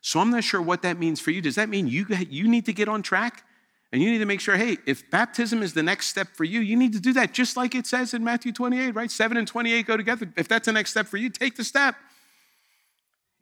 So 0.00 0.18
I'm 0.18 0.30
not 0.30 0.44
sure 0.44 0.62
what 0.62 0.82
that 0.82 0.98
means 0.98 1.20
for 1.20 1.30
you. 1.30 1.42
Does 1.42 1.56
that 1.56 1.68
mean 1.68 1.86
you, 1.86 2.06
you 2.30 2.48
need 2.48 2.64
to 2.66 2.72
get 2.72 2.88
on 2.88 3.02
track? 3.02 3.44
And 3.92 4.02
you 4.02 4.10
need 4.10 4.18
to 4.18 4.26
make 4.26 4.40
sure, 4.40 4.56
hey, 4.56 4.78
if 4.86 5.08
baptism 5.10 5.62
is 5.62 5.74
the 5.74 5.82
next 5.82 6.08
step 6.08 6.28
for 6.34 6.44
you, 6.44 6.60
you 6.60 6.76
need 6.76 6.92
to 6.94 7.00
do 7.00 7.12
that 7.12 7.32
just 7.32 7.56
like 7.56 7.74
it 7.74 7.86
says 7.86 8.14
in 8.14 8.24
Matthew 8.24 8.52
28, 8.52 8.94
right? 8.94 9.10
7 9.10 9.36
and 9.36 9.46
28 9.46 9.86
go 9.86 9.96
together. 9.96 10.28
If 10.36 10.48
that's 10.48 10.66
the 10.66 10.72
next 10.72 10.90
step 10.90 11.06
for 11.06 11.18
you, 11.18 11.30
take 11.30 11.56
the 11.56 11.64
step. 11.64 11.94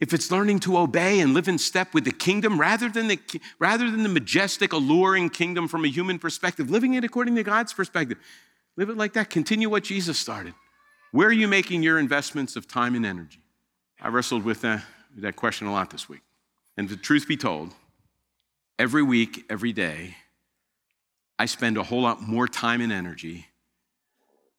If 0.01 0.13
it's 0.13 0.31
learning 0.31 0.61
to 0.61 0.77
obey 0.77 1.21
and 1.21 1.33
live 1.33 1.49
in 1.49 1.57
step 1.57 1.95
with 1.95 2.05
the 2.05 2.13
kingdom 2.13 2.61
rather 2.61 2.89
than 2.89 3.09
the, 3.09 3.19
rather 3.59 3.91
than 3.91 4.03
the 4.03 4.09
majestic, 4.09 4.73
alluring 4.73 5.31
kingdom 5.31 5.67
from 5.67 5.85
a 5.85 5.89
human 5.89 6.19
perspective, 6.19 6.69
living 6.69 6.95
it 6.95 7.05
according 7.05 7.37
to 7.37 7.43
God's 7.43 7.73
perspective, 7.73 8.19
live 8.77 8.91
it 8.91 8.97
like 8.97 9.13
that. 9.15 9.31
Continue 9.31 9.69
what 9.69 9.85
Jesus 9.85 10.19
started. 10.19 10.55
Where 11.13 11.29
are 11.29 11.33
you 11.33 11.49
making 11.49 11.83
your 11.83 11.99
investments 11.99 12.57
of 12.57 12.67
time 12.67 12.95
and 12.95 13.07
energy? 13.07 13.41
I 14.01 14.09
wrestled 14.09 14.45
with 14.45 14.63
that, 14.63 14.85
that 15.19 15.37
question 15.37 15.67
a 15.67 15.73
lot 15.73 15.91
this 15.91 16.09
week. 16.09 16.23
And 16.77 16.89
the 16.89 16.97
truth 16.97 17.29
be 17.29 17.37
told, 17.37 17.73
every 18.79 19.03
week, 19.03 19.45
every 19.49 19.73
day, 19.73 20.17
I 21.39 21.47
spend 21.47 21.77
a 21.77 21.85
whole 21.85 22.03
lot 22.03 22.21
more 22.21 22.49
time 22.49 22.81
and 22.81 22.93
energy 22.93 23.47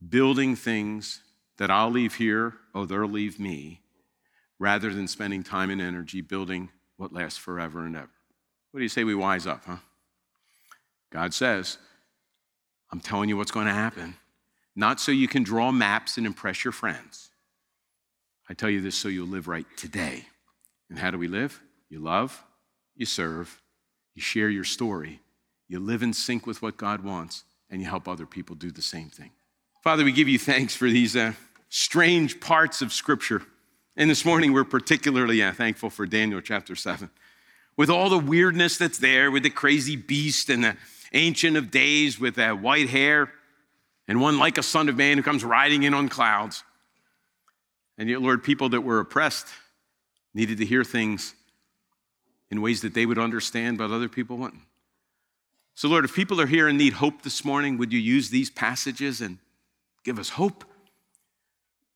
building 0.07 0.55
things 0.55 1.21
that 1.57 1.71
I'll 1.71 1.89
leave 1.89 2.15
here, 2.15 2.53
oh, 2.73 2.85
they'll 2.85 3.05
leave 3.05 3.39
me, 3.39 3.81
rather 4.59 4.93
than 4.93 5.07
spending 5.07 5.43
time 5.43 5.69
and 5.69 5.81
energy 5.81 6.21
building 6.21 6.69
what 6.97 7.13
lasts 7.13 7.39
forever 7.39 7.85
and 7.85 7.95
ever. 7.95 8.09
What 8.71 8.79
do 8.79 8.83
you 8.83 8.89
say 8.89 9.03
we 9.03 9.15
wise 9.15 9.47
up, 9.47 9.63
huh? 9.65 9.77
God 11.11 11.33
says, 11.33 11.77
I'm 12.91 12.99
telling 12.99 13.29
you 13.29 13.37
what's 13.37 13.51
going 13.51 13.67
to 13.67 13.73
happen, 13.73 14.15
not 14.75 14.99
so 14.99 15.11
you 15.11 15.27
can 15.27 15.43
draw 15.43 15.71
maps 15.71 16.17
and 16.17 16.25
impress 16.25 16.63
your 16.63 16.71
friends. 16.71 17.29
I 18.49 18.53
tell 18.53 18.69
you 18.69 18.81
this 18.81 18.95
so 18.95 19.07
you'll 19.07 19.27
live 19.27 19.47
right 19.47 19.65
today. 19.75 20.25
And 20.89 20.99
how 20.99 21.11
do 21.11 21.17
we 21.17 21.27
live? 21.27 21.61
You 21.89 21.99
love, 21.99 22.43
you 22.95 23.05
serve, 23.05 23.61
you 24.13 24.21
share 24.21 24.49
your 24.49 24.63
story, 24.63 25.19
you 25.67 25.79
live 25.79 26.03
in 26.03 26.13
sync 26.13 26.45
with 26.45 26.61
what 26.61 26.77
God 26.77 27.03
wants, 27.03 27.43
and 27.69 27.81
you 27.81 27.87
help 27.87 28.07
other 28.07 28.25
people 28.25 28.55
do 28.55 28.71
the 28.71 28.81
same 28.81 29.09
thing. 29.09 29.31
Father, 29.83 30.03
we 30.03 30.11
give 30.11 30.27
you 30.27 30.39
thanks 30.39 30.75
for 30.75 30.89
these 30.89 31.15
uh, 31.15 31.33
strange 31.69 32.39
parts 32.39 32.81
of 32.81 32.93
Scripture. 32.93 33.41
And 33.97 34.09
this 34.09 34.25
morning, 34.25 34.53
we're 34.53 34.63
particularly 34.63 35.41
uh, 35.41 35.53
thankful 35.53 35.89
for 35.89 36.05
Daniel 36.05 36.41
chapter 36.41 36.75
7. 36.75 37.09
With 37.77 37.89
all 37.89 38.09
the 38.09 38.19
weirdness 38.19 38.77
that's 38.77 38.97
there, 38.97 39.31
with 39.31 39.43
the 39.43 39.49
crazy 39.49 39.95
beast 39.95 40.49
and 40.49 40.63
the 40.63 40.77
ancient 41.15 41.57
of 41.57 41.71
days 41.71 42.19
with 42.19 42.35
that 42.35 42.61
white 42.61 42.89
hair, 42.89 43.31
and 44.07 44.21
one 44.21 44.37
like 44.37 44.57
a 44.57 44.63
son 44.63 44.87
of 44.89 44.95
man 44.95 45.17
who 45.17 45.23
comes 45.23 45.43
riding 45.43 45.83
in 45.83 45.93
on 45.93 46.09
clouds. 46.09 46.63
And 47.97 48.09
yet, 48.09 48.21
Lord, 48.21 48.43
people 48.43 48.69
that 48.69 48.81
were 48.81 48.99
oppressed 48.99 49.47
needed 50.33 50.57
to 50.59 50.65
hear 50.65 50.83
things 50.83 51.33
in 52.51 52.61
ways 52.61 52.81
that 52.81 52.93
they 52.93 53.05
would 53.05 53.17
understand, 53.17 53.77
but 53.77 53.89
other 53.89 54.09
people 54.09 54.37
wouldn't. 54.37 54.61
So, 55.73 55.87
Lord, 55.87 56.05
if 56.05 56.13
people 56.13 56.39
are 56.39 56.45
here 56.45 56.67
and 56.67 56.77
need 56.77 56.93
hope 56.93 57.23
this 57.23 57.43
morning, 57.43 57.77
would 57.77 57.91
you 57.91 57.99
use 57.99 58.29
these 58.29 58.49
passages 58.49 59.21
and 59.21 59.39
give 60.03 60.19
us 60.19 60.29
hope? 60.29 60.63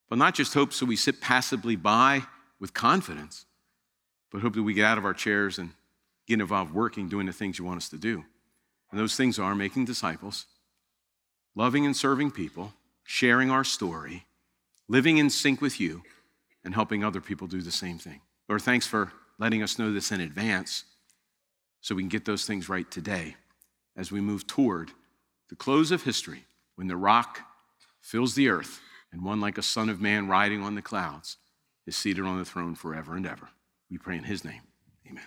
But 0.10 0.18
not 0.18 0.34
just 0.34 0.54
hope 0.54 0.74
so 0.74 0.86
we 0.86 0.96
sit 0.96 1.22
passively 1.22 1.76
by 1.76 2.24
with 2.60 2.74
confidence, 2.74 3.46
but 4.32 4.42
hope 4.42 4.56
that 4.56 4.64
we 4.64 4.74
get 4.74 4.86
out 4.86 4.98
of 4.98 5.06
our 5.06 5.14
chairs 5.14 5.60
and 5.60 5.72
get 6.28 6.42
involved 6.42 6.74
working, 6.74 7.08
doing 7.08 7.26
the 7.26 7.34
things 7.34 7.60
you 7.60 7.66
want 7.66 7.78
us 7.78 7.90
to 7.90 7.98
do. 7.98 8.26
And 8.92 9.00
those 9.00 9.16
things 9.16 9.38
are 9.38 9.56
making 9.56 9.86
disciples, 9.86 10.46
loving 11.56 11.86
and 11.86 11.96
serving 11.96 12.32
people, 12.32 12.74
sharing 13.04 13.52
our 13.52 13.64
story, 13.64 14.26
living 14.88 15.18
in 15.18 15.30
sync 15.30 15.62
with 15.62 15.80
you, 15.80 16.04
and 16.64 16.74
helping 16.74 17.04
other 17.04 17.22
people 17.22 17.48
do 17.48 17.62
the 17.62 17.72
same 17.72 17.98
thing. 17.98 18.22
Lord, 18.48 18.62
thanks 18.62 18.88
for 18.88 19.12
letting 19.38 19.64
us 19.64 19.80
know 19.80 19.94
this 19.94 20.12
in 20.12 20.22
advance 20.22 20.84
so 21.82 21.96
we 21.96 22.02
can 22.02 22.10
get 22.10 22.26
those 22.26 22.46
things 22.46 22.68
right 22.68 22.90
today 22.90 23.36
as 23.96 24.12
we 24.12 24.22
move 24.22 24.48
toward 24.48 24.92
the 25.50 25.56
close 25.56 25.92
of 25.92 26.04
history 26.04 26.46
when 26.76 26.88
the 26.88 26.96
rock 26.96 27.42
fills 28.02 28.36
the 28.36 28.50
earth 28.50 28.82
and 29.12 29.24
one 29.24 29.42
like 29.42 29.58
a 29.58 29.64
son 29.64 29.90
of 29.90 30.02
man 30.02 30.28
riding 30.28 30.62
on 30.62 30.76
the 30.76 30.82
clouds 30.82 31.38
is 31.88 31.96
seated 31.96 32.26
on 32.26 32.38
the 32.38 32.46
throne 32.46 32.76
forever 32.76 33.16
and 33.16 33.26
ever. 33.26 33.50
We 33.90 33.98
pray 33.98 34.18
in 34.18 34.24
his 34.24 34.46
name. 34.46 34.62
Amen. 35.08 35.24